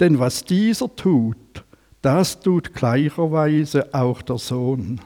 Denn 0.00 0.18
was 0.18 0.44
dieser 0.44 0.94
tut, 0.94 1.64
das 2.02 2.40
tut 2.40 2.74
gleicherweise 2.74 3.92
auch 3.94 4.22
der 4.22 4.38
Sohn. 4.38 5.00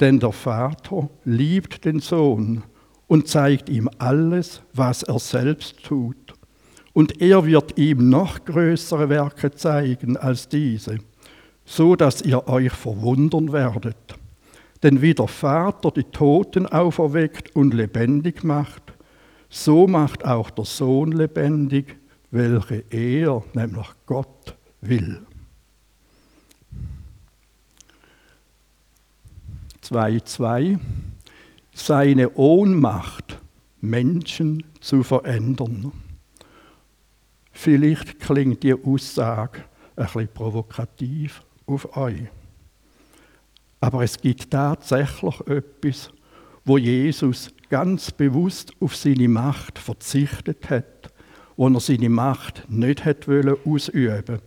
Denn 0.00 0.20
der 0.20 0.32
Vater 0.32 1.08
liebt 1.24 1.84
den 1.84 2.00
Sohn 2.00 2.62
und 3.06 3.28
zeigt 3.28 3.68
ihm 3.68 3.88
alles, 3.98 4.62
was 4.72 5.02
er 5.02 5.18
selbst 5.18 5.82
tut. 5.84 6.16
Und 6.92 7.20
er 7.20 7.46
wird 7.46 7.78
ihm 7.78 8.08
noch 8.08 8.44
größere 8.44 9.08
Werke 9.08 9.50
zeigen 9.50 10.16
als 10.16 10.48
diese, 10.48 10.98
so 11.64 11.96
dass 11.96 12.22
ihr 12.22 12.48
euch 12.48 12.72
verwundern 12.72 13.52
werdet. 13.52 13.96
Denn 14.82 15.00
wie 15.00 15.14
der 15.14 15.28
Vater 15.28 15.90
die 15.90 16.04
Toten 16.04 16.66
auferweckt 16.66 17.54
und 17.54 17.72
lebendig 17.72 18.44
macht, 18.44 18.82
so 19.48 19.86
macht 19.86 20.24
auch 20.24 20.50
der 20.50 20.64
Sohn 20.64 21.12
lebendig, 21.12 21.96
welche 22.32 22.84
er, 22.90 23.44
nämlich 23.54 23.88
Gott, 24.06 24.56
will. 24.80 25.24
2.2 29.84 30.80
seine 31.74 32.34
Ohnmacht, 32.34 33.38
Menschen 33.80 34.64
zu 34.80 35.02
verändern. 35.02 35.92
Vielleicht 37.50 38.20
klingt 38.20 38.62
die 38.62 38.74
Aussage 38.74 39.64
ein 39.96 40.04
bisschen 40.04 40.28
provokativ 40.28 41.42
auf 41.66 41.96
euch. 41.96 42.22
Aber 43.80 44.04
es 44.04 44.20
gibt 44.20 44.50
tatsächlich 44.50 45.40
etwas, 45.46 46.10
wo 46.64 46.78
Jesus 46.78 47.50
ganz 47.68 48.10
bewusst 48.12 48.72
auf 48.80 48.94
seine 48.94 49.28
Macht 49.28 49.78
verzichtet 49.78 50.70
hat, 50.70 51.11
wo 51.62 51.68
er 51.68 51.78
seine 51.78 52.08
Macht 52.08 52.68
nicht 52.68 53.04
hat 53.04 53.28
wollen 53.28 53.56
ausüben, 53.64 54.40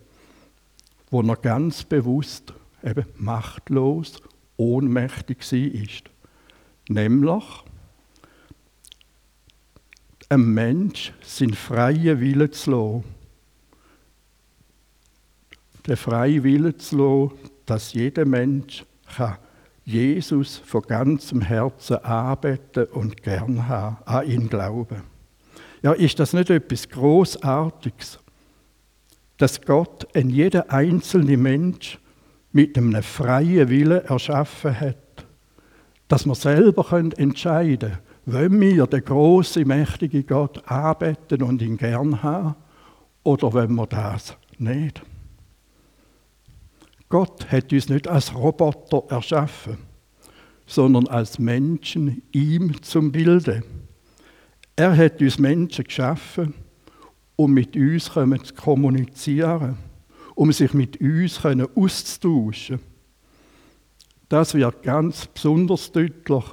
wo 1.10 1.22
er 1.22 1.38
ganz 1.38 1.86
bewusst 1.86 2.54
eben 2.84 3.06
machtlos, 3.16 4.22
ohnmächtig 4.58 5.40
war. 5.50 6.12
Nämlich, 6.90 7.44
ein 10.28 10.54
Mensch 10.54 11.14
seinen 11.22 11.54
freien 11.54 12.20
Willen 12.20 12.52
zu 12.52 12.72
lassen. 12.72 13.04
Den 15.88 15.96
freien 15.96 16.44
Willen 16.44 16.78
zu 16.78 16.98
lassen, 16.98 17.40
dass 17.66 17.94
jeder 17.94 18.26
Mensch 18.26 18.84
kann 19.16 19.38
Jesus 19.86 20.58
von 20.58 20.82
ganzem 20.82 21.40
Herzen 21.40 21.96
anbeten 21.96 22.88
und 22.88 23.24
gern 23.24 23.70
haben, 23.70 24.04
an 24.04 24.28
ihn 24.30 24.50
glauben. 24.50 25.15
Ja, 25.86 25.94
ist 25.94 26.20
das 26.20 26.34
nicht 26.34 26.50
etwas 26.50 26.90
Großartiges, 26.90 28.18
dass 29.38 29.62
Gott 29.62 30.08
in 30.16 30.32
jeder 30.32 30.72
einzelne 30.72 31.38
Mensch 31.38 32.00
mit 32.52 32.76
einem 32.76 33.04
freien 33.04 33.70
Willen 33.70 34.04
erschaffen 34.04 34.80
hat? 34.80 34.98
dass 36.08 36.26
wir 36.26 36.36
selber 36.36 36.92
entscheiden 37.18 37.98
können, 38.26 38.52
wollen 38.52 38.62
wir 38.62 38.88
den 38.88 39.04
großen, 39.04 39.68
mächtigen 39.68 40.26
Gott 40.26 40.68
anbeten 40.70 41.44
und 41.44 41.62
ihn 41.62 41.78
gern 41.78 42.24
haben 42.24 42.56
oder 43.24 43.54
wollen 43.54 43.76
wir 43.76 43.88
das 43.88 44.36
nicht? 44.58 45.02
Gott 47.10 47.52
hat 47.52 47.72
uns 47.72 47.90
nicht 47.90 48.08
als 48.08 48.34
Roboter 48.34 49.04
erschaffen, 49.10 49.78
sondern 50.66 51.08
als 51.08 51.38
Menschen 51.38 52.24
ihm 52.32 52.82
zum 52.82 53.12
Bilde. 53.12 53.64
Er 54.76 54.96
hat 54.96 55.22
uns 55.22 55.40
Menschen 55.40 55.86
geschaffen, 55.86 56.54
um 57.36 57.54
mit 57.54 57.76
uns 57.76 58.06
zu 58.06 58.54
kommunizieren, 58.56 59.78
um 60.36 60.52
sich 60.52 60.74
mit 60.74 61.00
uns 61.00 61.40
auszutauschen 61.46 62.80
das 64.30 64.54
wird 64.56 64.82
ganz 64.84 65.28
besonders 65.28 65.92
deutlich, 65.92 66.44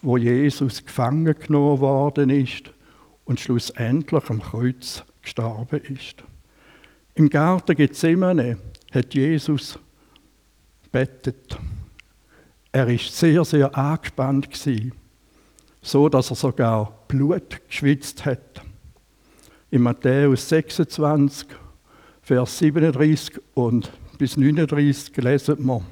wo 0.00 0.16
Jesus 0.16 0.84
gefangen 0.84 1.34
genommen 1.38 1.80
worden 1.80 2.30
ist 2.30 2.72
und 3.24 3.40
schlussendlich 3.40 4.30
am 4.30 4.40
Kreuz 4.40 5.04
gestorben 5.20 5.80
ist. 5.82 6.22
Im 7.14 7.28
Garten 7.28 7.76
Gethsemane 7.76 8.58
hat 8.92 9.14
Jesus 9.14 9.78
bettet. 10.90 11.58
Er 12.70 12.88
ist 12.88 13.16
sehr, 13.16 13.44
sehr 13.44 13.76
angespannt 13.76 14.50
gewesen, 14.50 14.92
so 15.82 16.08
dass 16.08 16.30
er 16.30 16.36
sogar 16.36 17.04
Blut 17.08 17.60
geschwitzt 17.66 18.24
hat. 18.24 18.62
In 19.70 19.82
Matthäus 19.82 20.48
26, 20.48 21.48
Vers 22.22 22.58
37 22.58 23.40
und 23.54 23.90
bis 24.16 24.36
39 24.36 25.16
lesen 25.16 25.66
wir, 25.66 25.82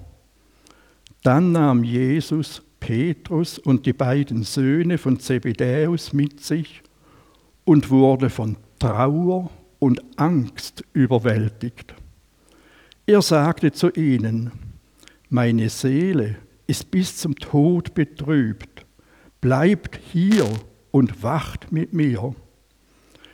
dann 1.22 1.52
nahm 1.52 1.82
Jesus 1.82 2.62
Petrus 2.78 3.58
und 3.58 3.84
die 3.84 3.92
beiden 3.92 4.42
Söhne 4.44 4.96
von 4.96 5.18
Zebedäus 5.18 6.12
mit 6.12 6.40
sich 6.40 6.82
und 7.64 7.90
wurde 7.90 8.30
von 8.30 8.56
Trauer 8.78 9.50
und 9.78 10.02
Angst 10.16 10.84
überwältigt. 10.92 11.94
Er 13.06 13.22
sagte 13.22 13.72
zu 13.72 13.90
ihnen, 13.90 14.52
meine 15.28 15.68
Seele 15.68 16.36
ist 16.66 16.90
bis 16.90 17.16
zum 17.16 17.34
Tod 17.34 17.94
betrübt, 17.94 18.86
bleibt 19.40 19.98
hier 20.12 20.46
und 20.90 21.22
wacht 21.22 21.72
mit 21.72 21.92
mir. 21.92 22.34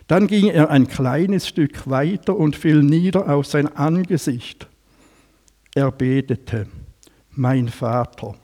Dann 0.07 0.29
ging 0.29 0.49
er 0.49 0.71
ein 0.71 0.87
kleines 0.87 1.49
Stück 1.49 1.89
weiter 1.91 2.37
und 2.37 2.55
fiel 2.55 2.83
nieder 2.83 3.29
auf 3.29 3.47
sein 3.47 3.75
Angesicht. 3.77 4.69
Er 5.75 5.91
betete, 5.91 6.69
mein 7.33 7.69
Vater, 7.69 8.37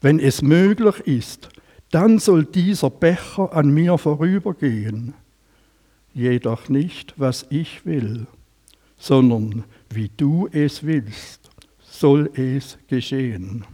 wenn 0.00 0.20
es 0.20 0.42
möglich 0.42 1.00
ist, 1.00 1.48
dann 1.90 2.18
soll 2.18 2.44
dieser 2.44 2.90
Becher 2.90 3.52
an 3.52 3.70
mir 3.70 3.98
vorübergehen. 3.98 5.14
Jedoch 6.14 6.68
nicht, 6.68 7.14
was 7.16 7.46
ich 7.50 7.84
will, 7.84 8.26
sondern 8.96 9.64
wie 9.90 10.10
du 10.16 10.48
es 10.52 10.84
willst, 10.84 11.50
soll 11.80 12.30
es 12.34 12.78
geschehen. 12.86 13.64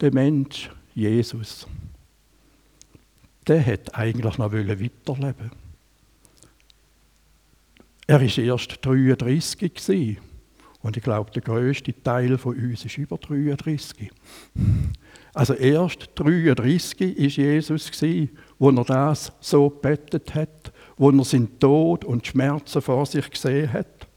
Der 0.00 0.12
Mensch, 0.12 0.70
Jesus, 0.94 1.66
der 3.46 3.64
hat 3.64 3.94
eigentlich 3.94 4.38
noch 4.38 4.52
weiterleben 4.52 5.50
Er 8.06 8.20
war 8.20 8.38
erst 8.38 8.78
33 8.84 9.74
gewesen. 9.74 10.18
und 10.82 10.96
ich 10.96 11.02
glaube, 11.02 11.30
der 11.30 11.42
größte 11.42 11.94
Teil 12.02 12.38
von 12.38 12.56
uns 12.56 12.84
ist 12.84 12.98
über 12.98 13.18
33. 13.18 14.10
Also 15.34 15.54
erst 15.54 16.10
33 16.14 17.16
ist 17.16 17.36
Jesus 17.36 17.90
gewesen, 17.90 18.30
wo 18.58 18.70
er 18.70 18.84
das 18.84 19.32
so 19.40 19.68
bettet 19.68 20.34
hat, 20.34 20.72
wo 20.96 21.10
er 21.10 21.24
seinen 21.24 21.58
Tod 21.58 22.04
und 22.04 22.26
Schmerzen 22.26 22.82
vor 22.82 23.06
sich 23.06 23.30
gesehen 23.30 23.72
hat. 23.72 24.08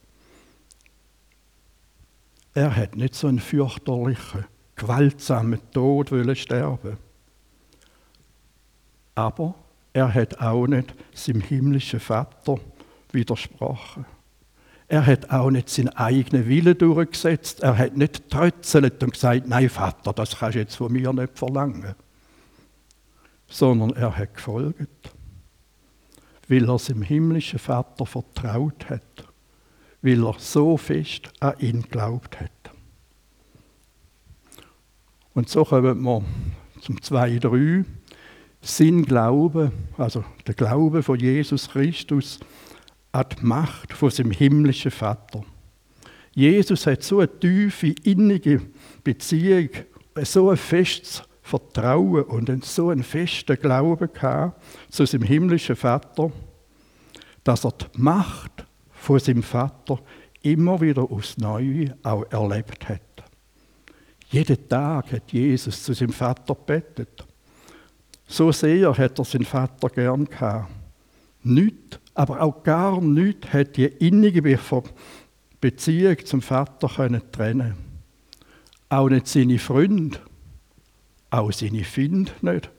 Er 2.55 2.75
hat 2.75 2.95
nicht 2.95 3.15
so 3.15 3.27
einen 3.27 3.39
fürchterlichen 3.39 4.45
gewaltsamen 4.83 5.59
Tod 5.71 6.11
wollen 6.11 6.35
sterben. 6.35 6.97
Aber 9.15 9.55
er 9.93 10.13
hat 10.13 10.39
auch 10.39 10.67
nicht 10.67 10.93
seinem 11.13 11.41
himmlischen 11.41 11.99
Vater 11.99 12.59
widersprochen. 13.11 14.05
Er 14.87 15.05
hat 15.05 15.29
auch 15.29 15.49
nicht 15.49 15.69
seinen 15.69 15.89
eigenen 15.89 16.47
Willen 16.47 16.77
durchgesetzt. 16.77 17.61
Er 17.61 17.77
hat 17.77 17.95
nicht 17.95 18.29
trötzelt 18.29 19.01
und 19.03 19.13
gesagt, 19.13 19.47
nein 19.47 19.69
Vater, 19.69 20.13
das 20.13 20.37
kannst 20.37 20.55
du 20.55 20.59
jetzt 20.59 20.75
von 20.75 20.91
mir 20.91 21.13
nicht 21.13 21.37
verlangen. 21.37 21.95
Sondern 23.47 23.91
er 23.91 24.17
hat 24.17 24.35
gefolgt, 24.35 25.11
weil 26.47 26.69
er 26.69 26.79
seinem 26.79 27.03
himmlischen 27.03 27.59
Vater 27.59 28.05
vertraut 28.05 28.89
hat, 28.89 29.27
weil 30.01 30.25
er 30.25 30.35
so 30.39 30.75
fest 30.77 31.31
an 31.39 31.53
ihn 31.59 31.83
glaubt 31.83 32.39
hat. 32.39 32.62
Und 35.33 35.49
so 35.49 35.63
kommen 35.65 36.03
wir 36.03 36.23
zum 36.81 36.97
2,3. 36.97 37.85
Sein 38.61 39.03
Glaube, 39.03 39.71
also 39.97 40.23
der 40.47 40.53
Glaube 40.53 41.03
von 41.03 41.19
Jesus 41.19 41.69
Christus, 41.69 42.39
an 43.11 43.25
die 43.29 43.45
Macht 43.45 43.93
von 43.93 44.09
seinem 44.09 44.31
himmlischen 44.31 44.91
Vater. 44.91 45.43
Jesus 46.33 46.87
hat 46.87 47.03
so 47.03 47.19
eine 47.19 47.39
tiefe, 47.39 47.93
innige 48.03 48.61
Beziehung, 49.03 49.69
so 50.23 50.49
ein 50.49 50.57
festes 50.57 51.23
Vertrauen 51.41 52.23
und 52.23 52.65
so 52.65 52.89
einen 52.89 53.03
festen 53.03 53.57
Glauben 53.57 54.11
gehabt 54.11 54.61
zu 54.89 55.05
seinem 55.05 55.23
himmlischen 55.23 55.75
Vater, 55.75 56.31
dass 57.43 57.65
er 57.65 57.73
die 57.73 58.01
Macht 58.01 58.65
von 58.91 59.19
seinem 59.19 59.43
Vater 59.43 59.99
immer 60.41 60.79
wieder 60.81 61.03
aufs 61.03 61.37
Neue 61.37 61.97
auch 62.01 62.23
erlebt 62.31 62.87
hat. 62.87 63.12
Jeden 64.33 64.67
Tag 64.67 65.11
hat 65.11 65.31
Jesus 65.31 65.83
zu 65.83 65.93
seinem 65.93 66.11
Vater 66.11 66.55
bettet. 66.55 67.23
So 68.25 68.51
sehr 68.51 68.97
hat 68.97 69.19
er 69.19 69.25
seinen 69.25 69.45
Vater 69.45 69.89
gern 69.89 70.25
gehabt. 70.25 70.71
Nicht, 71.43 71.99
aber 72.15 72.41
auch 72.41 72.63
gar 72.63 72.99
nicht 72.99 73.53
hat 73.53 73.77
die 73.77 73.85
innige 73.85 74.41
Beziehung 75.61 76.25
zum 76.25 76.41
Vater 76.41 76.87
können 76.87 77.21
trennen. 77.31 77.75
Auch 78.89 79.07
nicht 79.07 79.27
seine 79.27 79.59
Freunde, 79.59 80.17
auch 81.29 81.51
seine 81.51 81.83
Finde 81.83 82.31
nicht. 82.41 82.71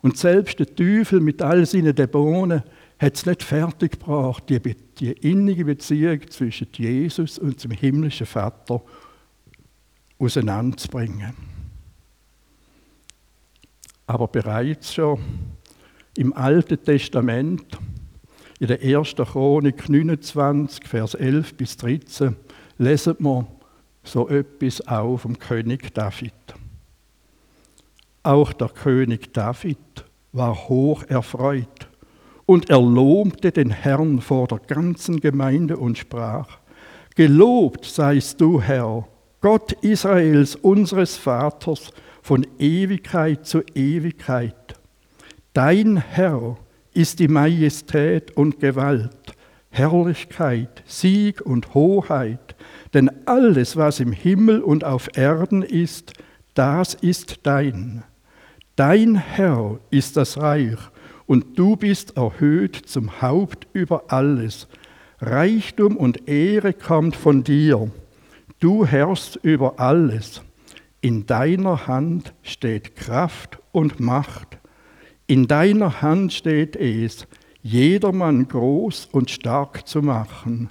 Und 0.00 0.16
selbst 0.16 0.58
der 0.58 0.74
Teufel 0.74 1.20
mit 1.20 1.42
all 1.42 1.66
seinen 1.66 1.94
Dämonen 1.94 2.62
hat 2.98 3.14
es 3.14 3.26
nicht 3.26 3.42
fertiggebracht, 3.42 4.48
die, 4.48 4.58
die 4.98 5.12
innige 5.12 5.66
Beziehung 5.66 6.20
zwischen 6.30 6.68
Jesus 6.72 7.38
und 7.38 7.62
dem 7.62 7.72
himmlischen 7.72 8.26
Vater 8.26 8.80
auseinanderzubringen. 10.18 11.34
Aber 14.06 14.26
bereits 14.26 14.94
schon 14.94 15.20
im 16.16 16.32
Alten 16.32 16.82
Testament, 16.82 17.78
in 18.58 18.66
der 18.66 18.80
1. 18.82 19.14
Chronik 19.14 19.88
29, 19.88 20.84
Vers 20.86 21.14
11 21.14 21.54
bis 21.54 21.76
13, 21.76 22.34
lesen 22.78 23.16
wir 23.20 23.46
so 24.02 24.28
etwas 24.28 24.86
auch 24.88 25.18
vom 25.18 25.38
König 25.38 25.94
David. 25.94 26.32
Auch 28.22 28.52
der 28.52 28.68
König 28.68 29.32
David 29.32 29.78
war 30.32 30.54
hoch 30.68 31.04
erfreut 31.04 31.88
und 32.46 32.70
er 32.70 32.80
lobte 32.80 33.52
den 33.52 33.70
Herrn 33.70 34.20
vor 34.20 34.48
der 34.48 34.58
ganzen 34.58 35.20
Gemeinde 35.20 35.76
und 35.76 35.98
sprach, 35.98 36.58
Gelobt 37.14 37.84
seist 37.84 38.40
du, 38.40 38.60
Herr, 38.60 39.06
Gott 39.40 39.72
Israels, 39.82 40.56
unseres 40.56 41.16
Vaters, 41.16 41.92
von 42.22 42.44
Ewigkeit 42.58 43.46
zu 43.46 43.62
Ewigkeit. 43.74 44.74
Dein 45.54 45.96
Herr 45.96 46.56
ist 46.92 47.20
die 47.20 47.28
Majestät 47.28 48.36
und 48.36 48.58
Gewalt, 48.58 49.34
Herrlichkeit, 49.70 50.82
Sieg 50.86 51.40
und 51.40 51.72
Hoheit, 51.74 52.56
denn 52.94 53.10
alles, 53.26 53.76
was 53.76 54.00
im 54.00 54.12
Himmel 54.12 54.60
und 54.60 54.82
auf 54.82 55.16
Erden 55.16 55.62
ist, 55.62 56.14
das 56.54 56.94
ist 56.94 57.40
dein. 57.44 58.02
Dein 58.74 59.14
Herr 59.14 59.78
ist 59.90 60.16
das 60.16 60.38
Reich, 60.38 60.78
und 61.26 61.58
du 61.58 61.76
bist 61.76 62.16
erhöht 62.16 62.74
zum 62.74 63.22
Haupt 63.22 63.68
über 63.72 64.04
alles. 64.08 64.66
Reichtum 65.20 65.96
und 65.96 66.28
Ehre 66.28 66.72
kommt 66.72 67.14
von 67.14 67.44
dir 67.44 67.88
Du 68.60 68.84
herrschst 68.84 69.36
über 69.42 69.78
alles. 69.78 70.42
In 71.00 71.26
deiner 71.26 71.86
Hand 71.86 72.34
steht 72.42 72.96
Kraft 72.96 73.60
und 73.70 74.00
Macht. 74.00 74.58
In 75.28 75.46
deiner 75.46 76.02
Hand 76.02 76.32
steht 76.32 76.74
es, 76.74 77.28
jedermann 77.62 78.48
groß 78.48 79.06
und 79.12 79.30
stark 79.30 79.86
zu 79.86 80.02
machen. 80.02 80.70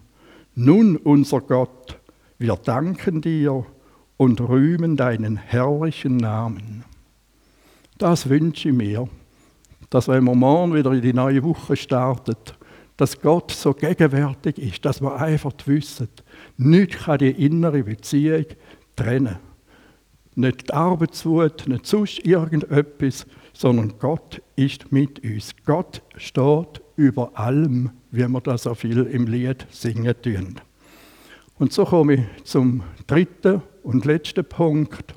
Nun, 0.53 0.97
unser 0.97 1.39
Gott, 1.39 1.97
wir 2.37 2.55
danken 2.55 3.21
dir 3.21 3.65
und 4.17 4.41
rühmen 4.41 4.97
deinen 4.97 5.37
herrlichen 5.37 6.17
Namen. 6.17 6.83
Das 7.97 8.27
wünsche 8.27 8.69
ich 8.69 8.75
mir, 8.75 9.07
dass 9.89 10.09
wenn 10.09 10.25
wir 10.25 10.35
morgen 10.35 10.73
wieder 10.73 10.91
in 10.91 11.01
die 11.01 11.13
neue 11.13 11.41
Woche 11.43 11.77
startet, 11.77 12.57
dass 12.97 13.21
Gott 13.21 13.51
so 13.51 13.73
gegenwärtig 13.73 14.57
ist, 14.57 14.83
dass 14.83 15.01
wir 15.01 15.15
einfach 15.15 15.53
wissen, 15.65 16.09
nichts 16.57 17.03
kann 17.03 17.19
die 17.19 17.29
innere 17.29 17.83
Beziehung 17.83 18.45
trennen. 18.95 19.37
Nicht 20.35 20.69
die 20.69 20.73
Arbeitswut, 20.73 21.67
nicht 21.67 21.85
sonst 21.85 22.19
irgendetwas, 22.25 23.25
sondern 23.53 23.97
Gott 23.99 24.41
ist 24.55 24.91
mit 24.91 25.23
uns. 25.23 25.55
Gott 25.65 26.01
steht 26.17 26.81
über 26.95 27.31
allem, 27.33 27.91
wie 28.11 28.27
wir 28.27 28.41
das 28.41 28.63
so 28.63 28.75
viel 28.75 29.03
im 29.03 29.25
Lied 29.27 29.65
singen 29.69 30.13
tun. 30.21 30.59
Und 31.59 31.73
so 31.73 31.85
komme 31.85 32.13
ich 32.13 32.43
zum 32.43 32.83
dritten 33.07 33.63
und 33.83 34.05
letzten 34.05 34.45
Punkt, 34.45 35.15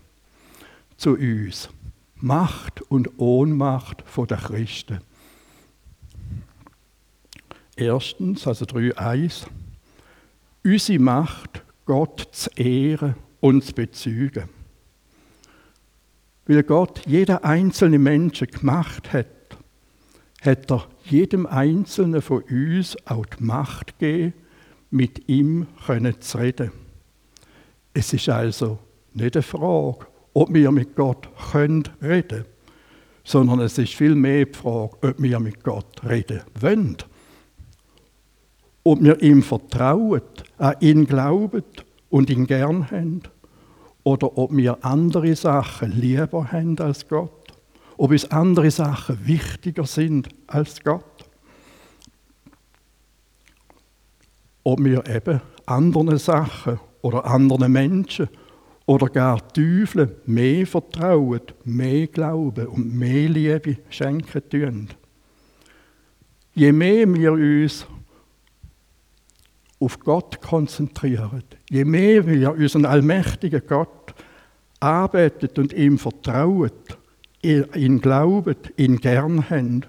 zu 0.96 1.14
uns. 1.14 1.68
Macht 2.16 2.82
und 2.82 3.18
Ohnmacht 3.18 4.04
der 4.28 4.36
Christen. 4.36 5.00
Erstens, 7.80 8.46
also 8.46 8.66
3.1, 8.66 9.46
unsere 10.62 10.98
Macht, 10.98 11.64
Gott 11.86 12.28
zu 12.30 12.50
ehren 12.54 13.16
und 13.40 13.64
zu 13.64 13.72
bezeugen. 13.72 14.50
Weil 16.46 16.62
Gott 16.62 17.00
jeder 17.06 17.42
einzelne 17.42 17.98
Menschen 17.98 18.48
gemacht 18.48 19.14
hat, 19.14 19.26
hat 20.42 20.70
er 20.70 20.88
jedem 21.04 21.46
Einzelnen 21.46 22.20
von 22.20 22.42
uns 22.42 22.98
auch 23.06 23.24
die 23.24 23.42
Macht 23.42 23.98
gegeben, 23.98 24.34
mit 24.90 25.28
ihm 25.30 25.66
können 25.86 26.20
zu 26.20 26.36
reden. 26.36 26.72
Es 27.94 28.12
ist 28.12 28.28
also 28.28 28.78
nicht 29.14 29.36
eine 29.36 29.42
Frage, 29.42 30.06
ob 30.34 30.52
wir 30.52 30.70
mit 30.70 30.94
Gott 30.96 31.28
können 31.50 31.84
reden 32.02 32.44
sondern 33.22 33.60
es 33.60 33.78
ist 33.78 33.94
vielmehr 33.94 34.46
die 34.46 34.54
Frage, 34.54 34.96
ob 35.02 35.14
wir 35.22 35.38
mit 35.38 35.62
Gott 35.62 36.02
reden 36.04 36.40
wollen 36.58 36.96
ob 38.82 39.02
wir 39.02 39.20
ihm 39.22 39.42
vertrauen, 39.42 40.22
an 40.58 40.74
ihn 40.80 41.06
glauben 41.06 41.64
und 42.08 42.30
ihn 42.30 42.46
gern 42.46 42.90
haben, 42.90 43.22
oder 44.02 44.38
ob 44.38 44.56
wir 44.56 44.84
andere 44.84 45.36
Sachen 45.36 45.92
lieber 45.92 46.50
haben 46.50 46.78
als 46.78 47.06
Gott, 47.06 47.52
ob 47.96 48.10
uns 48.10 48.30
andere 48.30 48.70
Sachen 48.70 49.26
wichtiger 49.26 49.84
sind 49.84 50.28
als 50.46 50.82
Gott, 50.82 51.04
ob 54.64 54.82
wir 54.82 55.06
eben 55.06 55.40
anderen 55.66 56.18
Sachen 56.18 56.80
oder 57.02 57.24
anderen 57.26 57.72
Menschen 57.72 58.28
oder 58.86 59.06
gar 59.08 59.46
Teufeln 59.52 60.12
mehr 60.26 60.66
vertrauen, 60.66 61.42
mehr 61.64 62.06
glauben 62.06 62.66
und 62.66 62.94
mehr 62.96 63.28
Liebe 63.28 63.76
schenken 63.88 64.48
tun. 64.48 64.88
Je 66.54 66.72
mehr 66.72 67.06
wir 67.14 67.32
uns 67.32 67.86
auf 69.80 69.98
Gott 70.00 70.40
konzentrieren, 70.42 71.42
je 71.70 71.84
mehr 71.84 72.26
wir 72.26 72.52
unseren 72.52 72.84
allmächtigen 72.84 73.62
Gott 73.66 74.14
arbeitet 74.78 75.58
und 75.58 75.72
ihm 75.72 75.98
vertrauen, 75.98 76.70
ihn 77.42 78.00
glauben, 78.00 78.56
ihn 78.76 78.98
gern 78.98 79.48
haben, 79.48 79.86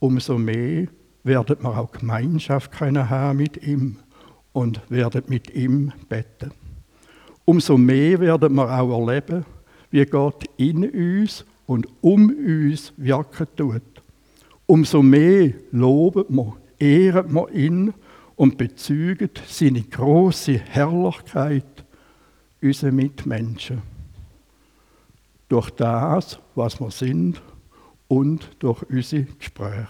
umso 0.00 0.36
mehr 0.36 0.88
werden 1.22 1.56
wir 1.60 1.78
auch 1.78 1.92
Gemeinschaft 1.92 2.72
können 2.72 3.08
haben 3.08 3.38
mit 3.38 3.64
ihm 3.64 3.96
und 4.52 4.80
werden 4.90 5.22
mit 5.28 5.54
ihm 5.54 5.92
beten. 6.08 6.52
Umso 7.44 7.78
mehr 7.78 8.20
werden 8.20 8.54
wir 8.54 8.70
auch 8.70 9.00
erleben, 9.00 9.44
wie 9.90 10.04
Gott 10.06 10.44
in 10.56 10.88
uns 10.90 11.44
und 11.66 11.86
um 12.00 12.28
uns 12.30 12.92
wirken 12.96 13.46
tut. 13.56 13.82
Umso 14.66 15.02
mehr 15.02 15.52
loben 15.72 16.24
wir, 16.28 16.56
ehren 16.78 17.32
wir 17.32 17.50
ihn 17.50 17.94
und 18.36 18.58
bezeugen 18.58 19.30
seine 19.46 19.82
große 19.82 20.58
Herrlichkeit 20.58 21.84
unseren 22.60 22.96
Mitmenschen. 22.96 23.82
Durch 25.48 25.70
das, 25.70 26.38
was 26.54 26.80
wir 26.80 26.90
sind 26.90 27.40
und 28.08 28.50
durch 28.58 28.82
unsere 28.84 29.24
Gespräche. 29.24 29.86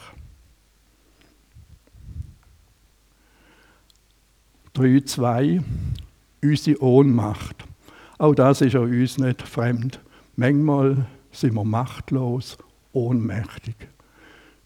3.2 4.75 5.63
Unsere 6.43 6.83
Ohnmacht. 6.83 7.65
Auch 8.19 8.35
das 8.35 8.61
ist 8.61 8.75
an 8.75 8.91
uns 8.91 9.17
nicht 9.17 9.41
fremd. 9.41 10.01
Manchmal 10.37 11.07
sind 11.33 11.55
wir 11.55 11.65
machtlos, 11.65 12.59
ohnmächtig. 12.93 13.77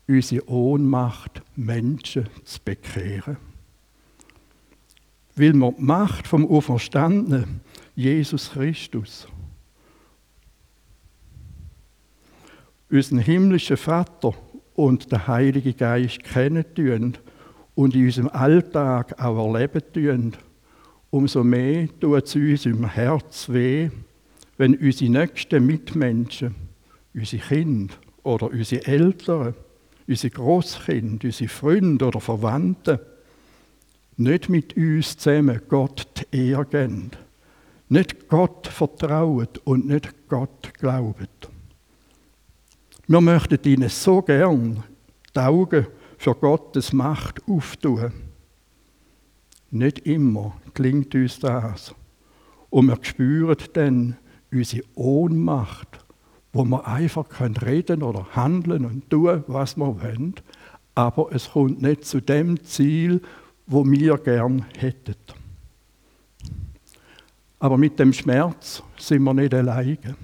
Unsere 0.09 0.49
Ohnmacht, 0.49 1.43
Menschen 1.55 2.29
zu 2.43 2.59
bekehren 2.65 3.37
weil 5.39 5.55
wir 5.55 5.73
die 5.73 5.83
Macht 5.83 6.27
vom 6.27 6.49
Auferstandenen, 6.49 7.61
Jesus 7.95 8.51
Christus, 8.51 9.29
unseren 12.91 13.19
himmlischen 13.19 13.77
Vater 13.77 14.35
und 14.75 15.11
den 15.13 15.27
Heiligen 15.27 15.77
Geist 15.77 16.25
kennen 16.25 16.65
und 17.75 17.95
in 17.95 18.05
unserem 18.07 18.29
Alltag 18.29 19.21
auch 19.21 19.55
erleben 19.55 19.83
tun, 19.93 20.33
umso 21.11 21.45
mehr 21.45 21.89
tut 22.01 22.25
es 22.25 22.35
uns 22.35 22.67
im 22.67 22.89
Herz 22.89 23.49
weh, 23.49 23.91
wenn 24.57 24.77
unsere 24.77 25.11
nächsten 25.11 25.65
Mitmenschen, 25.65 26.55
unsere 27.15 27.43
Kinder 27.43 27.95
oder 28.23 28.51
unsere 28.51 28.87
Eltern, 28.87 29.55
unsere 30.07 30.31
Großkinder, 30.31 31.27
unsere 31.27 31.49
Freunde 31.49 32.07
oder 32.07 32.21
Verwandte 32.21 33.18
nicht 34.19 34.49
mit 34.49 34.77
uns 34.77 35.17
zusammen 35.17 35.61
Gott 35.69 36.27
die 36.33 36.51
Ehre 36.51 36.67
geben, 36.67 37.11
nicht 37.89 38.29
Gott 38.29 38.67
vertrauen 38.67 39.49
und 39.65 39.87
nicht 39.87 40.13
Gott 40.29 40.75
glauben. 40.75 41.29
Wir 43.07 43.21
möchten 43.21 43.59
ihnen 43.65 43.89
so 43.89 44.21
gern 44.21 44.83
die 45.35 45.41
Augen 45.41 45.87
für 46.19 46.35
Gottes 46.35 46.93
Macht 46.93 47.41
auftun. 47.49 48.13
Nicht 49.71 50.01
immer 50.01 50.57
klingt 50.75 51.15
uns 51.15 51.39
das. 51.39 51.95
Und 52.71 52.89
wir 52.89 52.99
spüren 53.03 53.57
dann 53.73 54.17
unsere 54.53 54.83
Ohnmacht, 54.95 56.05
wo 56.53 56.65
wir 56.65 56.87
einfach 56.87 57.27
reden 57.65 58.03
oder 58.03 58.27
handeln 58.35 58.85
und 58.85 59.09
tun, 59.09 59.45
was 59.47 59.77
wir 59.77 60.03
wollen, 60.03 60.35
aber 60.95 61.33
es 61.33 61.53
kommt 61.53 61.81
nicht 61.81 62.05
zu 62.05 62.21
dem 62.21 62.63
Ziel, 62.65 63.23
wo 63.69 63.85
wir 63.85 64.17
gern 64.17 64.65
hätten. 64.79 65.15
Aber 67.61 67.77
mit 67.77 67.99
dem 67.99 68.13
Schmerz 68.13 68.83
sind 68.97 69.23
wir 69.23 69.35
nicht 69.35 69.53
alleine. 69.53 70.17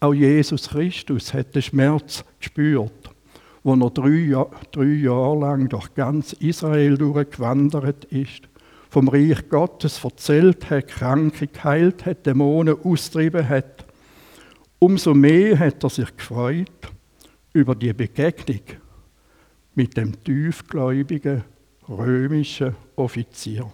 Auch 0.00 0.14
Jesus 0.14 0.68
Christus 0.68 1.34
hat 1.34 1.54
den 1.54 1.62
Schmerz 1.62 2.24
gespürt, 2.38 3.10
wo 3.64 3.74
er 3.74 3.90
drei, 3.90 4.08
Jahr, 4.10 4.50
drei 4.70 4.84
Jahre 4.84 5.40
lang 5.40 5.68
durch 5.68 5.92
ganz 5.94 6.32
Israel 6.34 6.96
durchgewandert 6.96 8.04
ist, 8.06 8.42
vom 8.88 9.08
Reich 9.08 9.48
Gottes 9.48 10.04
erzählt 10.04 10.70
hat, 10.70 10.88
Kranke 10.88 11.48
geheilt 11.48 12.06
hat, 12.06 12.24
Dämonen 12.24 12.76
austrieben 12.84 13.48
hat. 13.48 13.84
Umso 14.78 15.12
mehr 15.12 15.58
hat 15.58 15.82
er 15.82 15.90
sich 15.90 16.16
gefreut 16.16 16.70
über 17.52 17.74
die 17.74 17.92
Begegnung 17.92 18.62
mit 19.74 19.96
dem 19.96 20.22
tiefgläubigen 20.22 21.42
römischen 21.88 22.74
Offizier. 22.96 23.70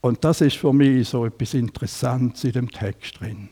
Und 0.00 0.24
das 0.24 0.40
ist 0.40 0.56
für 0.56 0.72
mich 0.72 1.08
so 1.08 1.26
etwas 1.26 1.54
Interessantes 1.54 2.44
in 2.44 2.52
dem 2.52 2.70
Text 2.70 3.20
drin. 3.20 3.48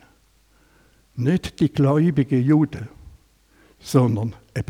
Nicht 1.17 1.61
die 1.61 1.73
gläubigen 1.73 2.43
Juden, 2.43 2.89
sondern 3.79 4.35
eine 4.55 4.65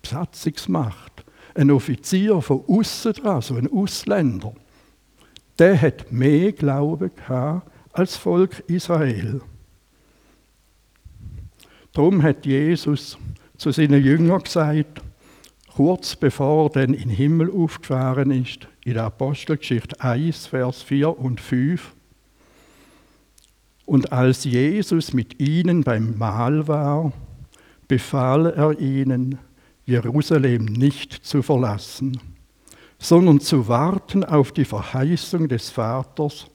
Besatzungsmacht. 0.00 1.24
Ein 1.54 1.70
Offizier 1.70 2.40
von 2.40 2.64
außen 2.66 3.12
dran, 3.12 3.42
so 3.42 3.56
ein 3.56 3.70
Ausländer, 3.70 4.54
der 5.58 5.80
hat 5.80 6.10
mehr 6.10 6.52
Glauben 6.52 7.14
gehabt 7.14 7.70
als 7.92 8.16
Volk 8.16 8.60
Israel. 8.68 9.42
Darum 11.92 12.22
hat 12.22 12.46
Jesus 12.46 13.18
zu 13.58 13.70
seinen 13.70 14.02
Jüngern 14.02 14.42
gesagt, 14.42 15.02
kurz 15.74 16.16
bevor 16.16 16.66
er 16.66 16.70
dann 16.70 16.94
in 16.94 17.08
den 17.08 17.10
Himmel 17.10 17.50
aufgefahren 17.50 18.30
ist, 18.30 18.68
in 18.84 18.94
der 18.94 19.04
Apostelgeschichte 19.04 20.00
1, 20.00 20.46
Vers 20.46 20.82
4 20.82 21.18
und 21.18 21.40
5. 21.40 21.94
Und 23.86 24.12
als 24.12 24.44
Jesus 24.44 25.12
mit 25.12 25.40
ihnen 25.40 25.82
beim 25.82 26.16
Mahl 26.18 26.68
war, 26.68 27.12
befahl 27.88 28.46
er 28.46 28.78
ihnen, 28.78 29.38
Jerusalem 29.84 30.66
nicht 30.66 31.12
zu 31.12 31.42
verlassen, 31.42 32.20
sondern 32.98 33.40
zu 33.40 33.66
warten 33.66 34.24
auf 34.24 34.52
die 34.52 34.64
Verheißung 34.64 35.48
des 35.48 35.70
Vaters, 35.70 36.46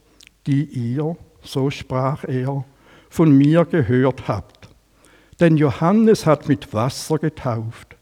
die 0.46 0.64
ihr, 0.64 1.16
so 1.42 1.70
sprach 1.70 2.24
er, 2.24 2.64
von 3.10 3.36
mir 3.36 3.66
gehört 3.66 4.28
habt. 4.28 4.68
Denn 5.40 5.56
Johannes 5.56 6.24
hat 6.24 6.48
mit 6.48 6.72
Wasser 6.72 7.18
getauft 7.18 7.97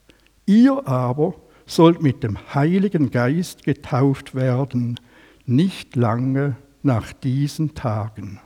Ihr 0.46 0.87
aber 0.87 1.35
sollt 1.66 2.00
mit 2.00 2.22
dem 2.22 2.38
Heiligen 2.54 3.11
Geist 3.11 3.64
getauft 3.64 4.35
werden, 4.35 5.00
nicht 5.44 5.96
lange 5.96 6.56
nach 6.82 7.12
diesen 7.12 7.74
Tagen. 7.74 8.40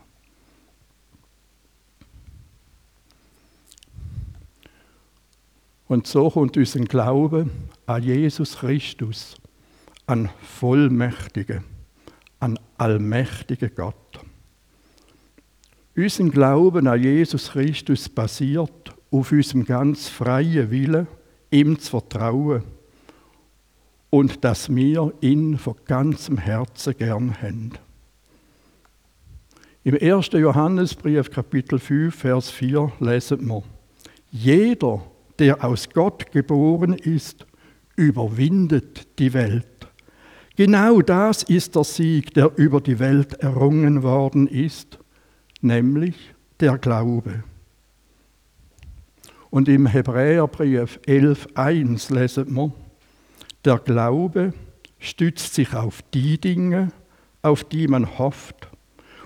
Und 5.86 6.06
so 6.06 6.30
kommt 6.30 6.56
unser 6.56 6.80
Glaube 6.80 7.50
an 7.84 8.02
Jesus 8.02 8.58
Christus, 8.58 9.36
an 10.06 10.30
Vollmächtige, 10.40 11.64
an 12.38 12.58
allmächtige 12.78 13.68
Gott. 13.68 13.96
Unser 15.96 16.28
Glauben 16.28 16.86
an 16.86 17.02
Jesus 17.02 17.50
Christus 17.50 18.08
basiert 18.08 18.94
auf 19.10 19.32
unserem 19.32 19.64
ganz 19.64 20.08
freien 20.08 20.70
Willen 20.70 21.08
ihm 21.50 21.78
zu 21.78 21.90
vertrauen 21.90 22.62
und 24.10 24.44
dass 24.44 24.74
wir 24.74 25.12
ihn 25.20 25.58
von 25.58 25.74
ganzem 25.84 26.38
Herzen 26.38 26.96
gern 26.96 27.40
haben. 27.40 27.72
Im 29.82 29.96
1. 30.00 30.32
Johannesbrief, 30.32 31.30
Kapitel 31.30 31.78
5, 31.78 32.14
Vers 32.14 32.50
4, 32.50 32.92
lesen 33.00 33.46
wir: 33.48 33.62
Jeder, 34.30 35.02
der 35.38 35.64
aus 35.64 35.88
Gott 35.88 36.30
geboren 36.32 36.92
ist, 36.92 37.46
überwindet 37.96 39.18
die 39.18 39.32
Welt. 39.32 39.66
Genau 40.56 41.00
das 41.00 41.42
ist 41.44 41.76
der 41.76 41.84
Sieg, 41.84 42.34
der 42.34 42.52
über 42.56 42.82
die 42.82 42.98
Welt 42.98 43.34
errungen 43.34 44.02
worden 44.02 44.46
ist, 44.46 44.98
nämlich 45.62 46.34
der 46.60 46.76
Glaube. 46.76 47.44
Und 49.50 49.68
im 49.68 49.86
Hebräerbrief 49.86 51.00
11.1 51.06 52.14
lesen 52.14 52.54
wir, 52.54 52.72
der 53.64 53.78
Glaube 53.78 54.54
stützt 54.98 55.54
sich 55.54 55.74
auf 55.74 56.02
die 56.14 56.38
Dinge, 56.40 56.92
auf 57.42 57.64
die 57.64 57.88
man 57.88 58.18
hofft, 58.18 58.68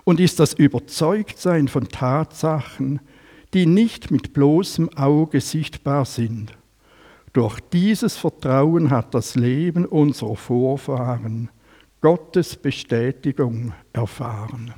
und 0.05 0.21
ist 0.21 0.41
das 0.41 0.53
Überzeugtsein 0.55 1.69
von 1.69 1.89
Tatsachen, 1.89 3.01
die 3.55 3.67
nicht 3.67 4.11
mit 4.11 4.33
bloßem 4.33 4.97
Auge 4.97 5.41
sichtbar 5.41 6.05
sind. 6.05 6.57
Durch 7.33 7.61
dieses 7.61 8.17
Vertrauen 8.17 8.91
hat 8.91 9.15
das 9.15 9.35
Leben 9.35 9.87
unserer 9.87 10.37
Vorfahren 10.37 11.51
Gottes 12.01 12.57
Bestätigung 12.57 13.73
erfahren. 13.93 14.75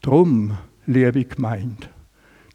Drum, 0.00 0.56
liebe 0.86 1.24
Gemeinde, 1.24 1.88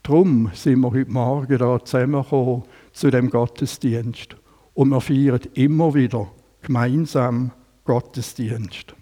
Darum 0.04 0.50
sind 0.56 0.80
wir 0.80 0.92
heute 0.92 1.12
Morgen 1.12 1.60
da 1.60 1.86
zusammengekommen 1.86 2.64
zu 2.92 3.12
dem 3.12 3.30
Gottesdienst. 3.30 4.36
Und 4.74 4.90
wir 4.90 5.00
feiern 5.00 5.42
immer 5.54 5.94
wieder 5.94 6.32
gemeinsam 6.64 7.52
Gottesdienst. 7.84 8.96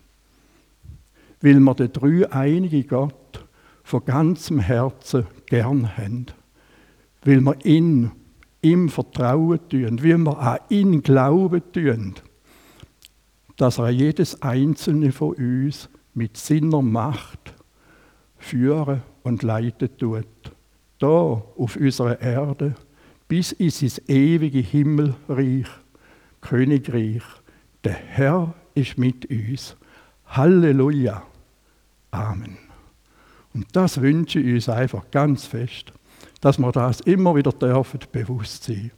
Weil 1.39 1.61
wir 1.61 1.73
den 1.73 1.93
drei 1.93 2.29
einige 2.33 2.83
Gott 2.83 3.45
von 3.81 4.03
ganzem 4.03 4.59
Herzen 4.59 5.25
gern 5.45 5.95
haben. 5.95 6.25
Weil 7.23 7.39
wir 7.41 7.65
ihn, 7.65 8.11
ihm 8.61 8.89
vertrauen 8.89 9.59
tun, 9.69 10.03
weil 10.03 10.17
wir 10.17 10.37
an 10.37 10.59
ihn 10.67 11.01
glauben 11.01 11.61
tun, 11.71 12.15
dass 13.55 13.77
er 13.77 13.89
jedes 13.89 14.41
einzelne 14.41 15.13
von 15.13 15.33
uns 15.35 15.87
mit 16.13 16.35
seiner 16.35 16.81
Macht 16.81 17.53
führen 18.37 19.01
und 19.23 19.43
leiten 19.43 19.97
tut 19.97 20.25
da 20.99 21.07
auf 21.07 21.75
unserer 21.75 22.21
Erde 22.21 22.75
bis 23.27 23.51
in 23.53 23.69
sein 23.69 24.03
ewige 24.07 24.59
Himmelreich, 24.59 25.67
Königreich. 26.41 27.23
Der 27.83 27.93
Herr 27.93 28.53
ist 28.73 28.97
mit 28.97 29.29
uns. 29.29 29.75
Halleluja. 30.25 31.23
Amen. 32.11 32.57
Und 33.53 33.67
das 33.75 34.01
wünsche 34.01 34.39
ich 34.39 34.53
uns 34.53 34.69
einfach 34.69 35.09
ganz 35.11 35.45
fest, 35.45 35.91
dass 36.41 36.57
wir 36.57 36.71
das 36.71 37.01
immer 37.01 37.35
wieder 37.35 37.51
dürfen 37.51 37.99
bewusst 38.11 38.63
sein. 38.63 38.91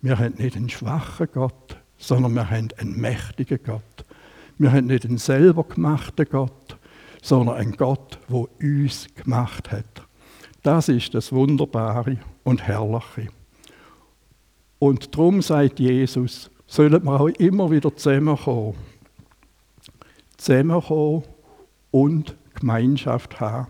Wir 0.00 0.18
haben 0.18 0.34
nicht 0.38 0.56
einen 0.56 0.68
schwachen 0.68 1.28
Gott, 1.32 1.76
sondern 1.96 2.34
wir 2.34 2.48
haben 2.50 2.68
einen 2.78 3.00
mächtigen 3.00 3.58
Gott. 3.64 3.82
Wir 4.58 4.72
haben 4.72 4.86
nicht 4.86 5.04
einen 5.04 5.18
selber 5.18 5.64
gemachten 5.64 6.26
Gott, 6.30 6.76
sondern 7.22 7.56
einen 7.56 7.76
Gott, 7.76 8.18
der 8.28 8.46
uns 8.60 9.08
gemacht 9.14 9.70
hat. 9.70 10.07
Das 10.68 10.90
ist 10.90 11.14
das 11.14 11.32
Wunderbare 11.32 12.18
und 12.44 12.62
Herrliche. 12.62 13.28
Und 14.78 15.14
darum 15.14 15.40
sagt 15.40 15.80
Jesus, 15.80 16.50
sollen 16.66 17.04
wir 17.04 17.18
auch 17.18 17.28
immer 17.28 17.70
wieder 17.70 17.96
zusammenkommen. 17.96 18.74
Zusammenkommen 20.36 21.22
und 21.90 22.36
Gemeinschaft 22.52 23.40
haben. 23.40 23.68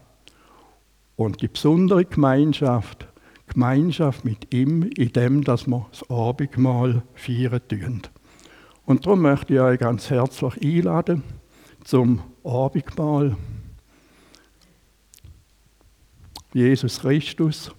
Und 1.15 1.41
die 1.41 1.47
besondere 1.47 2.05
Gemeinschaft, 2.05 3.07
Gemeinschaft 3.47 4.25
mit 4.25 4.53
ihm, 4.53 4.83
in 4.83 5.13
dem, 5.13 5.45
dass 5.45 5.69
wir 5.69 5.87
das 5.93 6.11
Abendmahl 6.11 7.05
feiern 7.15 7.61
tun. 7.69 8.03
Und 8.87 9.07
darum 9.07 9.23
möchte 9.23 9.55
ich 9.55 9.61
euch 9.61 9.79
ganz 9.79 10.11
herzlich 10.11 10.61
einladen 10.61 11.23
zum 11.85 12.23
Abendmahl. 12.43 13.37
Jesus 16.53 17.01
Christus, 17.01 17.71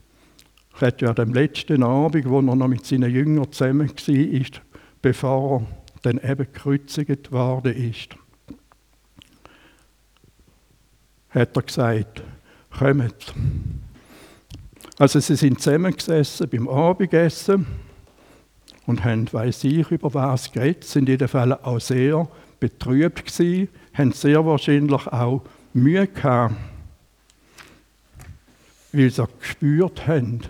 hat 0.73 1.01
ja 1.01 1.15
am 1.17 1.33
letzten 1.33 1.83
Abend, 1.83 2.29
wo 2.29 2.39
er 2.39 2.55
noch 2.55 2.67
mit 2.67 2.85
seinen 2.85 3.11
Jüngern 3.11 3.51
zusammen 3.51 3.89
war, 3.89 4.61
bevor 5.01 5.61
er 5.61 5.67
dann 6.01 6.17
eben 6.17 6.47
gekreuzigt 6.51 7.31
worden 7.31 7.73
ist, 7.73 8.15
hat 11.31 11.55
er 11.55 11.61
gesagt, 11.61 12.23
kommt. 12.77 13.33
Also 14.97 15.19
sie 15.19 15.35
sind 15.35 15.61
zusammengesessen 15.61 16.49
beim 16.49 16.67
Abendessen 16.67 17.65
und 18.85 19.03
haben, 19.03 19.31
weiß 19.31 19.63
ich, 19.65 19.91
über 19.91 20.13
was 20.13 20.51
geredet, 20.51 20.83
sind 20.83 21.03
in 21.03 21.13
jedem 21.13 21.27
Fall 21.27 21.53
auch 21.53 21.79
sehr 21.79 22.27
betrübt 22.59 23.25
gewesen, 23.25 23.69
haben 23.93 24.11
sehr 24.11 24.45
wahrscheinlich 24.45 25.07
auch 25.07 25.43
Mühe 25.73 26.07
gehabt, 26.07 26.55
weil 28.91 29.09
sie 29.09 29.25
gespürt 29.39 30.07
haben, 30.07 30.41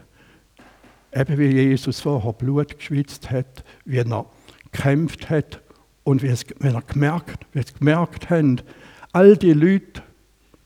eben 1.14 1.38
wie 1.38 1.48
Jesus 1.48 2.00
vorher 2.00 2.34
Blut 2.34 2.78
geschwitzt 2.78 3.32
hat, 3.32 3.64
wie 3.86 3.98
er 3.98 4.26
gekämpft 4.72 5.30
hat 5.30 5.62
und 6.04 6.22
wie 6.24 6.28
es, 6.28 6.46
wenn 6.60 6.76
er 6.76 6.82
gemerkt, 6.82 7.46
wie 7.54 7.62
sie 7.62 7.74
gemerkt 7.78 8.30
haben, 8.30 8.62
all 9.12 9.38
die 9.38 9.54
Leute, 9.54 10.04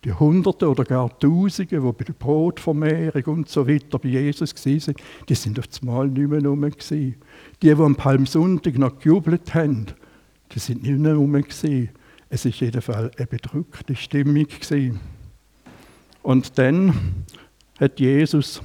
die 0.04 0.12
Hunderte 0.12 0.70
oder 0.70 0.84
gar 0.84 1.18
Tausende, 1.20 1.80
die 1.80 1.92
bei 1.92 2.04
der 2.04 2.14
Brotvermehrung 2.14 3.24
und 3.26 3.50
so 3.50 3.68
weiter 3.68 4.00
bei 4.00 4.10
Jesus 4.10 4.54
waren, 4.54 4.96
die 5.30 5.36
sind 5.36 5.60
auf 5.60 5.68
das 5.68 5.82
Mal 5.82 6.10
nicht 6.10 6.30
mehr 6.30 6.44
rum. 6.44 6.70
Die, 6.90 7.16
die 7.62 7.72
am 7.72 7.96
Palmsonntag 7.96 8.78
noch 8.78 9.00
gejubelt 9.00 9.54
haben, 9.54 9.88
die 10.52 10.60
sind 10.60 10.84
nicht 10.84 11.00
mehr 11.00 11.16
rum. 11.16 11.36
Es 11.36 12.46
war 12.46 12.82
Fall 12.82 13.12
eine 13.18 13.28
bedrückte 13.28 13.96
Stimmung. 13.96 14.48
Und 16.22 16.58
dann 16.58 17.26
hat 17.80 18.00
Jesus 18.00 18.62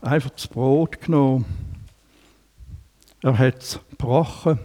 einfach 0.00 0.30
das 0.30 0.46
Brot 0.46 1.00
genommen. 1.00 1.44
Er 3.22 3.38
hat 3.38 3.62
es 3.62 3.80
gebrochen 3.90 4.58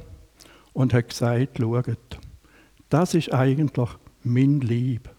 und 0.74 0.94
hat 0.94 1.10
gesagt, 1.10 1.58
schaut, 1.58 2.20
das 2.90 3.14
ist 3.14 3.34
eigentlich 3.34 3.90
mein 4.24 4.62
Lieb 4.62 5.10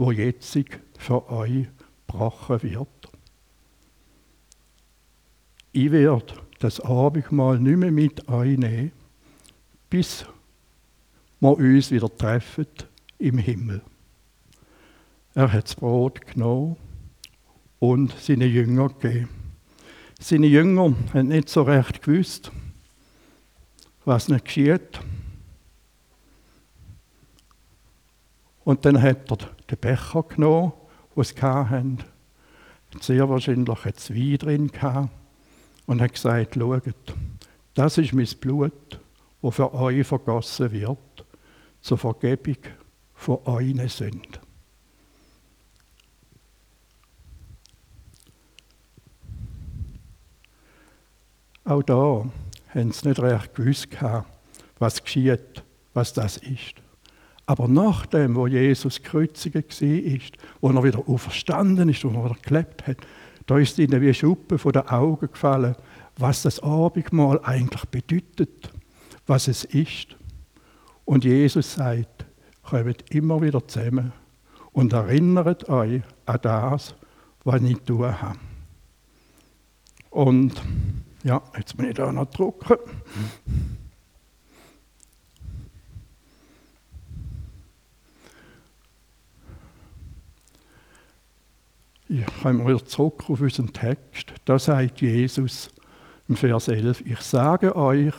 wo 0.00 0.12
jetzt 0.12 0.58
für 0.98 1.30
euch 1.30 1.66
gebrochen 2.06 2.62
wird. 2.62 2.88
Ich 5.72 5.92
werde 5.92 6.34
das 6.58 6.80
Abendmahl 6.80 7.58
nicht 7.58 7.76
mehr 7.76 7.90
mit 7.90 8.26
euch 8.28 8.56
nehmen, 8.56 8.92
bis 9.90 10.24
wir 11.38 11.56
uns 11.56 11.90
wieder 11.90 12.14
treffen 12.16 12.66
im 13.18 13.36
Himmel. 13.36 13.82
Er 15.34 15.52
hat 15.52 15.64
das 15.64 15.74
Brot 15.74 16.26
genommen 16.26 16.76
und 17.80 18.14
seine 18.20 18.44
Jünger 18.44 18.90
gegeben. 18.90 19.28
Seine 20.20 20.46
Jünger 20.46 20.94
haben 21.12 21.28
nicht 21.28 21.48
so 21.48 21.62
recht 21.62 22.02
gewusst, 22.02 22.52
was 24.04 24.28
nicht 24.28 24.44
geschieht. 24.44 25.00
Und 28.64 28.84
dann 28.84 29.00
hat 29.00 29.30
er 29.30 29.38
den 29.70 29.78
Becher 29.78 30.22
genommen, 30.22 30.72
den 31.16 31.24
sie 31.24 31.40
hatten. 31.40 31.98
Sehr 33.00 33.28
wahrscheinlich 33.28 33.84
hat 33.84 33.96
es 33.96 34.10
Wein 34.10 34.38
drin 34.38 34.68
gehabt. 34.68 35.10
Und 35.86 36.02
hat 36.02 36.12
gesagt, 36.12 36.54
schaut, 36.54 37.14
das 37.74 37.98
ist 37.98 38.12
mein 38.12 38.28
Blut, 38.40 39.00
das 39.42 39.54
für 39.54 39.74
euch 39.74 40.06
vergossen 40.06 40.70
wird, 40.70 40.98
zur 41.80 41.98
Vergebung 41.98 42.58
von 43.14 43.38
euren 43.44 43.88
Sünden. 43.88 44.49
Auch 51.70 51.84
da 51.84 52.24
haben 52.74 52.90
sie 52.90 53.08
nicht 53.08 53.20
recht 53.20 53.54
gewusst, 53.54 53.90
was 54.80 55.04
geschieht, 55.04 55.62
was 55.94 56.12
das 56.12 56.38
ist. 56.38 56.74
Aber 57.46 57.68
nachdem, 57.68 58.34
wo 58.34 58.48
Jesus 58.48 59.00
gekreuzigt 59.00 59.80
war, 59.80 60.20
wo 60.60 60.68
er 60.70 60.82
wieder 60.82 61.08
auferstanden 61.08 61.88
ist, 61.88 62.02
wo 62.02 62.08
er 62.08 62.24
wieder 62.24 62.36
gelebt 62.42 62.88
hat, 62.88 62.96
da 63.46 63.56
ist 63.56 63.78
ihnen 63.78 64.00
wie 64.00 64.12
Schuppen 64.12 64.58
von 64.58 64.72
den 64.72 64.88
Augen 64.88 65.30
gefallen, 65.30 65.76
was 66.16 66.42
das 66.42 66.60
Abendmahl 66.60 67.38
eigentlich 67.44 67.84
bedeutet, 67.84 68.72
was 69.28 69.46
es 69.46 69.62
ist. 69.62 70.16
Und 71.04 71.24
Jesus 71.24 71.74
sagt, 71.74 72.26
kommt 72.64 73.14
immer 73.14 73.40
wieder 73.42 73.64
zusammen 73.68 74.12
und 74.72 74.92
erinnert 74.92 75.68
euch 75.68 76.02
an 76.26 76.38
das, 76.42 76.96
was 77.44 77.62
ich 77.62 77.78
tun 77.82 78.20
habe. 78.20 78.38
Und 80.10 80.60
ja, 81.24 81.42
jetzt 81.56 81.76
muss 81.76 81.86
ich 81.86 81.94
da 81.94 82.10
noch 82.12 82.26
drucken. 82.26 82.76
Ich 92.08 92.26
komme 92.42 92.66
wieder 92.66 92.84
zurück 92.84 93.24
auf 93.28 93.40
unseren 93.40 93.72
Text. 93.72 94.32
Da 94.44 94.58
sagt 94.58 95.00
Jesus 95.00 95.70
im 96.28 96.36
Vers 96.36 96.66
11, 96.66 97.02
ich 97.06 97.20
sage 97.20 97.76
euch, 97.76 98.14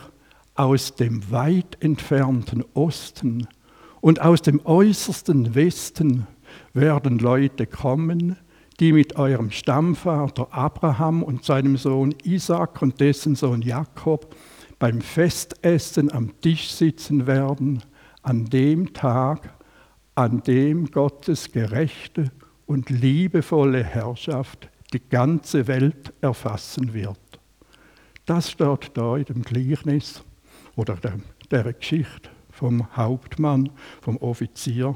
aus 0.56 0.96
dem 0.96 1.30
weit 1.32 1.78
entfernten 1.82 2.64
Osten 2.74 3.48
und 4.00 4.22
aus 4.22 4.42
dem 4.42 4.66
äußersten 4.66 5.56
Westen 5.56 6.28
werden 6.74 7.20
Leute 7.20 7.68
kommen, 7.68 8.38
die 8.82 8.94
mit 8.94 9.16
eurem 9.16 9.52
Stammvater 9.52 10.52
Abraham 10.52 11.22
und 11.22 11.46
seinem 11.46 11.78
Sohn 11.78 12.16
Isaac 12.24 12.82
und 12.82 13.00
dessen 13.00 13.36
Sohn 13.36 13.62
Jakob 13.62 14.36
beim 14.80 15.02
Festessen 15.02 16.12
am 16.12 16.42
Tisch 16.42 16.72
sitzen 16.72 17.28
werden, 17.28 17.84
an 18.24 18.46
dem 18.46 18.92
Tag, 18.92 19.54
an 20.16 20.42
dem 20.42 20.90
Gottes 20.90 21.52
gerechte 21.52 22.32
und 22.66 22.90
liebevolle 22.90 23.84
Herrschaft 23.84 24.68
die 24.94 25.08
ganze 25.10 25.68
Welt 25.68 26.12
erfassen 26.22 26.92
wird. 26.92 27.20
Das 28.26 28.50
steht 28.50 28.92
da 28.96 29.16
in 29.16 29.26
dem 29.26 29.44
Gleichnis 29.44 30.24
oder 30.76 30.98
der, 31.52 31.74
Geschichte 31.74 32.32
vom 32.50 32.88
Hauptmann, 32.98 33.70
vom 34.02 34.18
Offizier 34.18 34.96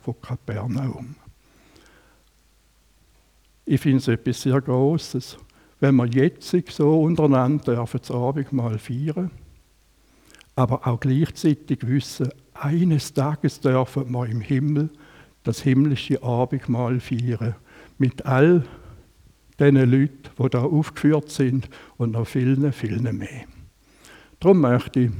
von 0.00 0.20
Kapernaum. 0.20 1.14
Ich 3.70 3.80
finde 3.80 3.98
es 3.98 4.08
etwas 4.08 4.42
sehr 4.42 4.60
Großes, 4.60 5.38
wenn 5.78 5.94
wir 5.94 6.06
jetzt 6.06 6.56
so 6.72 7.02
untereinander 7.02 7.76
dürfen 7.76 8.00
das 8.00 8.10
Abendmahl 8.10 8.80
feiern, 8.80 9.30
aber 10.56 10.84
auch 10.88 10.98
gleichzeitig 10.98 11.86
wissen, 11.86 12.30
eines 12.52 13.14
Tages 13.14 13.60
dürfen 13.60 14.10
wir 14.10 14.26
im 14.26 14.40
Himmel 14.40 14.90
das 15.44 15.62
himmlische 15.62 16.20
Abendmahl 16.20 16.98
feiern. 16.98 17.54
Mit 17.96 18.26
all 18.26 18.64
den 19.60 19.76
Leuten, 19.76 20.30
die 20.36 20.48
da 20.48 20.62
aufgeführt 20.62 21.30
sind 21.30 21.68
und 21.96 22.10
noch 22.10 22.26
vielen, 22.26 22.72
vielen 22.72 23.18
mehr. 23.18 23.44
Darum 24.40 24.62
möchte 24.62 24.98
ich 24.98 25.10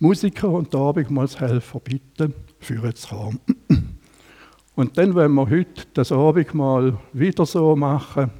Musiker 0.00 0.48
und 0.48 0.74
Abendmahlshelfer 0.74 1.78
bitten, 1.78 2.34
für 2.58 2.92
zu 2.92 3.08
kommen. 3.08 3.38
Und 4.74 4.96
dann, 4.96 5.14
wenn 5.14 5.34
wir 5.34 5.50
heute 5.50 5.84
das 5.94 6.12
Abendmahl 6.12 6.96
wieder 7.12 7.44
so 7.44 7.76
machen, 7.76 8.30